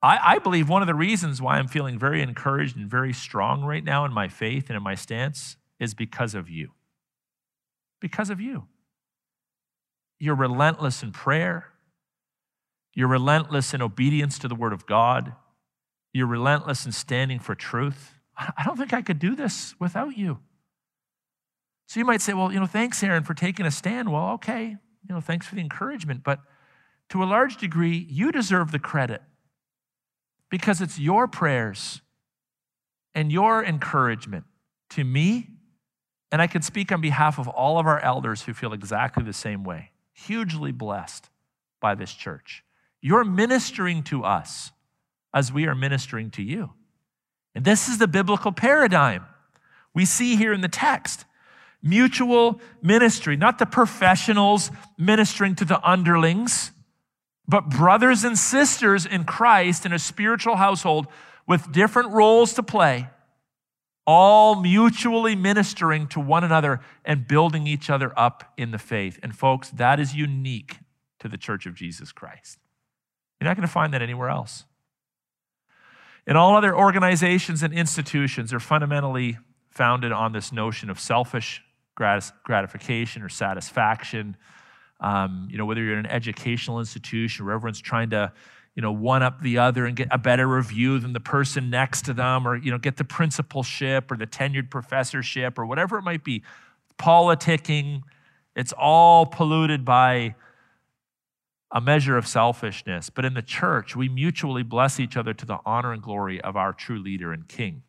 I, 0.03 0.19
I 0.35 0.39
believe 0.39 0.69
one 0.69 0.83
of 0.83 0.87
the 0.87 0.95
reasons 0.95 1.43
why 1.43 1.59
I'm 1.59 1.69
feeling 1.69 1.99
very 1.99 2.23
encouraged 2.23 2.77
and 2.77 2.89
very 2.89 3.13
strong 3.13 3.65
right 3.65 3.83
now 3.83 4.05
in 4.05 4.13
my 4.13 4.29
faith 4.29 4.69
and 4.69 4.77
in 4.77 4.83
my 4.83 4.95
stance 4.95 5.57
is 5.81 5.95
because 5.95 6.35
of 6.35 6.49
you. 6.49 6.73
Because 8.01 8.31
of 8.31 8.41
you. 8.41 8.67
You're 10.21 10.37
relentless 10.37 11.03
in 11.03 11.13
prayer. 11.13 11.67
You're 12.95 13.09
relentless 13.09 13.75
in 13.75 13.83
obedience 13.83 14.39
to 14.41 14.49
the 14.49 14.55
Word 14.55 14.73
of 14.73 14.87
God. 14.87 15.35
You're 16.13 16.27
relentless 16.27 16.87
in 16.87 16.93
standing 16.93 17.39
for 17.39 17.55
truth. 17.55 18.15
I 18.37 18.63
don't 18.65 18.77
think 18.77 18.93
I 18.93 19.03
could 19.03 19.19
do 19.19 19.35
this 19.35 19.75
without 19.81 20.17
you. 20.17 20.39
So 21.87 21.99
you 21.99 22.05
might 22.05 22.21
say, 22.21 22.35
well, 22.35 22.53
you 22.53 22.61
know, 22.61 22.67
thanks, 22.67 23.03
Aaron, 23.03 23.25
for 23.25 23.35
taking 23.35 23.67
a 23.67 23.71
stand. 23.71 24.13
Well, 24.13 24.31
okay, 24.35 24.77
you 25.09 25.15
know, 25.15 25.21
thanks 25.21 25.47
for 25.47 25.55
the 25.55 25.61
encouragement. 25.61 26.23
But 26.23 26.41
to 27.09 27.23
a 27.23 27.27
large 27.27 27.57
degree, 27.57 28.07
you 28.11 28.31
deserve 28.31 28.71
the 28.71 28.79
credit 28.79 29.23
because 30.51 30.81
it's 30.81 30.99
your 30.99 31.29
prayers 31.29 32.01
and 33.15 33.33
your 33.33 33.65
encouragement 33.65 34.45
to 34.91 35.05
me. 35.05 35.49
And 36.31 36.43
I 36.43 36.47
can 36.47 36.63
speak 36.63 36.93
on 36.93 37.01
behalf 37.01 37.39
of 37.39 37.49
all 37.49 37.79
of 37.79 37.87
our 37.87 38.01
elders 38.01 38.43
who 38.43 38.55
feel 38.55 38.73
exactly 38.73 39.25
the 39.25 39.33
same 39.33 39.65
way. 39.65 39.93
Hugely 40.13 40.73
blessed 40.73 41.29
by 41.81 41.95
this 41.95 42.13
church. 42.13 42.65
You're 43.01 43.25
ministering 43.25 44.03
to 44.05 44.25
us 44.25 44.73
as 45.33 45.53
we 45.53 45.67
are 45.67 45.75
ministering 45.75 46.31
to 46.33 46.43
you. 46.43 46.71
And 47.55 47.65
this 47.65 47.89
is 47.89 47.99
the 47.99 48.09
biblical 48.09 48.53
paradigm 48.53 49.27
we 49.95 50.05
see 50.05 50.37
here 50.37 50.53
in 50.53 50.61
the 50.61 50.69
text. 50.69 51.25
Mutual 51.83 52.61
ministry, 52.83 53.37
not 53.37 53.59
the 53.59 53.67
professionals 53.67 54.71
ministering 54.97 55.55
to 55.57 55.65
the 55.65 55.81
underlings, 55.89 56.73
but 57.49 57.71
brothers 57.71 58.25
and 58.25 58.37
sisters 58.37 59.07
in 59.07 59.25
Christ 59.25 59.87
in 59.87 59.93
a 59.93 59.99
spiritual 59.99 60.57
household 60.57 61.07
with 61.47 61.73
different 61.73 62.11
roles 62.11 62.53
to 62.55 62.63
play, 62.63 63.09
all 64.07 64.55
mutually 64.55 65.35
ministering 65.35 66.07
to 66.09 66.21
one 66.21 66.45
another 66.45 66.81
and 67.05 67.27
building 67.27 67.67
each 67.67 67.89
other 67.89 68.13
up 68.19 68.53
in 68.59 68.71
the 68.71 68.79
faith. 68.79 69.19
And 69.23 69.35
folks, 69.35 69.71
that 69.71 69.99
is 69.99 70.15
unique 70.15 70.77
to 71.21 71.29
the 71.29 71.39
church 71.39 71.65
of 71.65 71.75
Jesus 71.75 72.13
Christ. 72.13 72.59
You're 73.41 73.49
not 73.49 73.57
going 73.57 73.67
to 73.67 73.73
find 73.73 73.95
that 73.95 74.03
anywhere 74.03 74.29
else. 74.29 74.65
And 76.27 76.37
all 76.37 76.55
other 76.55 76.77
organizations 76.77 77.63
and 77.63 77.73
institutions 77.73 78.53
are 78.53 78.61
fundamentally 78.61 79.39
founded 79.71 80.13
on 80.13 80.33
this 80.33 80.53
notion 80.53 80.91
of 80.91 81.01
selfish 81.01 81.63
gratification 81.95 83.23
or 83.23 83.29
satisfaction. 83.29 84.37
Um, 85.01 85.49
you 85.51 85.59
know, 85.59 85.65
whether 85.65 85.83
you're 85.83 85.99
in 85.99 86.01
an 86.05 86.11
educational 86.11 86.81
institution 86.81 87.45
where 87.45 87.55
everyone's 87.55 87.81
trying 87.81 88.11
to, 88.11 88.33
you 88.75 88.83
know, 88.83 88.93
one 88.93 89.23
up 89.23 89.41
the 89.41 89.59
other 89.59 89.87
and 89.87 89.97
get 89.97 90.09
a 90.11 90.19
better 90.19 90.47
review 90.47 90.99
than 90.99 91.13
the 91.13 91.21
person 91.21 91.71
next 91.71 92.05
to 92.07 92.15
them, 92.15 92.47
or 92.47 92.57
you 92.57 92.71
know, 92.71 92.79
get 92.79 92.97
the 92.97 93.05
principalship 93.05 94.11
or 94.11 94.17
the 94.17 94.27
tenured 94.27 94.71
professorship 94.71 95.59
or 95.59 95.67
whatever 95.67 95.99
it 95.99 96.03
might 96.03 96.25
be. 96.25 96.43
Politicking, 96.99 98.03
it's 98.57 98.73
all 98.73 99.25
polluted 99.25 99.85
by 99.85 100.35
a 101.71 101.81
measure 101.81 102.17
of 102.17 102.27
selfishness. 102.27 103.11
But 103.11 103.25
in 103.25 103.35
the 103.35 103.43
church, 103.43 103.95
we 103.95 104.09
mutually 104.09 104.63
bless 104.63 104.99
each 104.99 105.17
other 105.17 105.35
to 105.35 105.47
the 105.47 105.59
honor 105.65 105.93
and 105.93 106.03
glory 106.03 106.41
of 106.41 106.57
our 106.57 106.73
true 106.73 106.99
leader 106.99 107.33
and 107.33 107.47
king, 107.47 107.83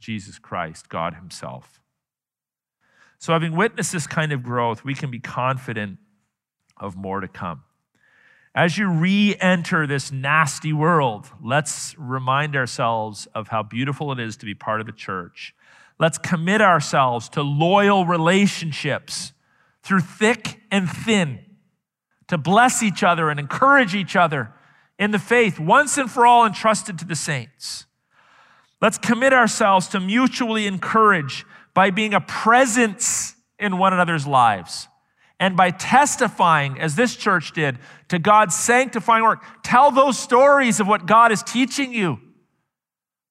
Jesus 0.00 0.38
Christ, 0.38 0.88
God 0.88 1.14
Himself. 1.14 1.80
So, 3.18 3.32
having 3.32 3.54
witnessed 3.54 3.92
this 3.92 4.06
kind 4.06 4.32
of 4.32 4.42
growth, 4.42 4.84
we 4.84 4.94
can 4.94 5.10
be 5.10 5.18
confident 5.18 5.98
of 6.80 6.96
more 6.96 7.20
to 7.20 7.28
come. 7.28 7.62
As 8.54 8.76
you 8.76 8.90
re 8.90 9.36
enter 9.40 9.86
this 9.86 10.10
nasty 10.10 10.72
world, 10.72 11.28
let's 11.42 11.94
remind 11.98 12.56
ourselves 12.56 13.28
of 13.34 13.48
how 13.48 13.62
beautiful 13.62 14.10
it 14.12 14.18
is 14.18 14.36
to 14.38 14.46
be 14.46 14.54
part 14.54 14.80
of 14.80 14.86
the 14.86 14.92
church. 14.92 15.54
Let's 16.00 16.18
commit 16.18 16.60
ourselves 16.60 17.28
to 17.30 17.42
loyal 17.42 18.06
relationships 18.06 19.32
through 19.82 20.00
thick 20.00 20.60
and 20.70 20.88
thin 20.88 21.40
to 22.28 22.38
bless 22.38 22.82
each 22.82 23.02
other 23.02 23.30
and 23.30 23.40
encourage 23.40 23.94
each 23.94 24.16
other 24.16 24.52
in 24.98 25.10
the 25.10 25.18
faith 25.18 25.58
once 25.58 25.96
and 25.96 26.10
for 26.10 26.26
all 26.26 26.44
entrusted 26.46 26.98
to 26.98 27.04
the 27.04 27.16
saints. 27.16 27.86
Let's 28.80 28.98
commit 28.98 29.32
ourselves 29.32 29.88
to 29.88 30.00
mutually 30.00 30.66
encourage 30.66 31.44
by 31.74 31.90
being 31.90 32.14
a 32.14 32.20
presence 32.20 33.34
in 33.58 33.78
one 33.78 33.92
another's 33.92 34.26
lives 34.26 34.88
and 35.40 35.56
by 35.56 35.70
testifying, 35.70 36.80
as 36.80 36.96
this 36.96 37.14
church 37.14 37.52
did, 37.52 37.78
to 38.08 38.18
God's 38.18 38.56
sanctifying 38.56 39.22
work. 39.22 39.44
Tell 39.62 39.90
those 39.90 40.18
stories 40.18 40.80
of 40.80 40.88
what 40.88 41.06
God 41.06 41.30
is 41.30 41.42
teaching 41.42 41.92
you. 41.92 42.20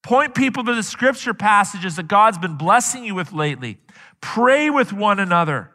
Point 0.03 0.33
people 0.33 0.63
to 0.63 0.73
the 0.73 0.83
scripture 0.83 1.33
passages 1.33 1.97
that 1.97 2.07
God's 2.07 2.37
been 2.37 2.55
blessing 2.55 3.03
you 3.03 3.13
with 3.13 3.33
lately. 3.33 3.77
Pray 4.21 4.69
with 4.69 4.93
one 4.93 5.19
another. 5.19 5.71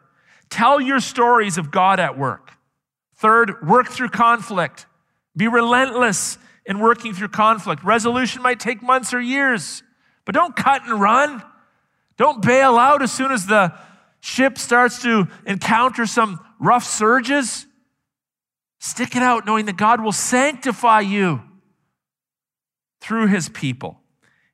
Tell 0.49 0.81
your 0.81 0.99
stories 0.99 1.57
of 1.57 1.69
God 1.69 1.99
at 1.99 2.17
work. 2.17 2.53
Third, 3.15 3.67
work 3.67 3.87
through 3.89 4.09
conflict. 4.09 4.87
Be 5.37 5.47
relentless 5.47 6.37
in 6.65 6.79
working 6.79 7.13
through 7.13 7.29
conflict. 7.29 7.83
Resolution 7.83 8.41
might 8.41 8.59
take 8.59 8.81
months 8.81 9.13
or 9.13 9.21
years, 9.21 9.83
but 10.25 10.33
don't 10.33 10.55
cut 10.55 10.83
and 10.85 10.99
run. 10.99 11.43
Don't 12.17 12.41
bail 12.41 12.77
out 12.77 13.01
as 13.01 13.11
soon 13.11 13.31
as 13.31 13.45
the 13.45 13.73
ship 14.23 14.57
starts 14.57 15.01
to 15.01 15.27
encounter 15.45 16.05
some 16.05 16.39
rough 16.57 16.85
surges. 16.85 17.65
Stick 18.79 19.17
it 19.17 19.21
out 19.21 19.45
knowing 19.45 19.65
that 19.65 19.75
God 19.75 20.01
will 20.01 20.13
sanctify 20.13 21.01
you 21.01 21.41
through 23.01 23.27
his 23.27 23.49
people. 23.49 23.99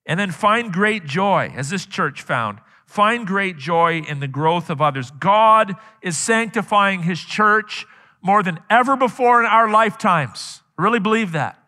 And 0.08 0.20
then 0.20 0.32
find 0.32 0.74
great 0.74 1.06
joy, 1.06 1.54
as 1.56 1.70
this 1.70 1.86
church 1.86 2.24
found. 2.24 2.58
Find 2.88 3.28
great 3.28 3.58
joy 3.58 4.00
in 4.00 4.20
the 4.20 4.28
growth 4.28 4.72
of 4.72 4.82
others. 4.82 5.12
God 5.12 5.76
is 6.02 6.18
sanctifying 6.18 7.04
his 7.04 7.20
church 7.20 7.86
more 8.24 8.42
than 8.42 8.60
ever 8.72 8.98
before 8.98 9.40
in 9.40 9.46
our 9.46 9.70
lifetimes. 9.70 10.62
I 10.80 10.82
really 10.82 11.00
believe 11.00 11.34
that. 11.34 11.62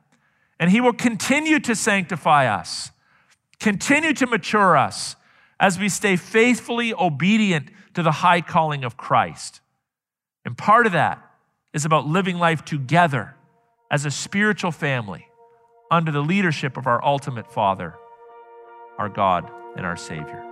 And 0.60 0.72
He 0.72 0.82
will 0.82 0.94
continue 0.94 1.60
to 1.60 1.76
sanctify 1.76 2.48
us, 2.48 2.90
continue 3.60 4.14
to 4.14 4.26
mature 4.26 4.76
us 4.76 5.16
as 5.60 5.78
we 5.78 5.88
stay 5.88 6.16
faithfully 6.16 6.96
obedient 6.96 7.70
to 7.94 8.04
the 8.04 8.12
high 8.12 8.42
calling 8.42 8.84
of 8.84 8.98
Christ. 8.98 9.62
And 10.46 10.58
part 10.58 10.86
of 10.86 10.94
that 10.94 11.24
is 11.74 11.86
about 11.86 12.08
living 12.08 12.38
life 12.38 12.66
together 12.66 13.36
as 13.90 14.06
a 14.06 14.12
spiritual 14.12 14.72
family 14.72 15.28
under 15.90 16.12
the 16.12 16.22
leadership 16.22 16.78
of 16.78 16.88
our 16.88 17.04
ultimate 17.04 17.52
Father, 17.52 17.96
our 18.98 19.10
God, 19.10 19.52
and 19.76 19.86
our 19.86 19.98
Savior. 19.98 20.51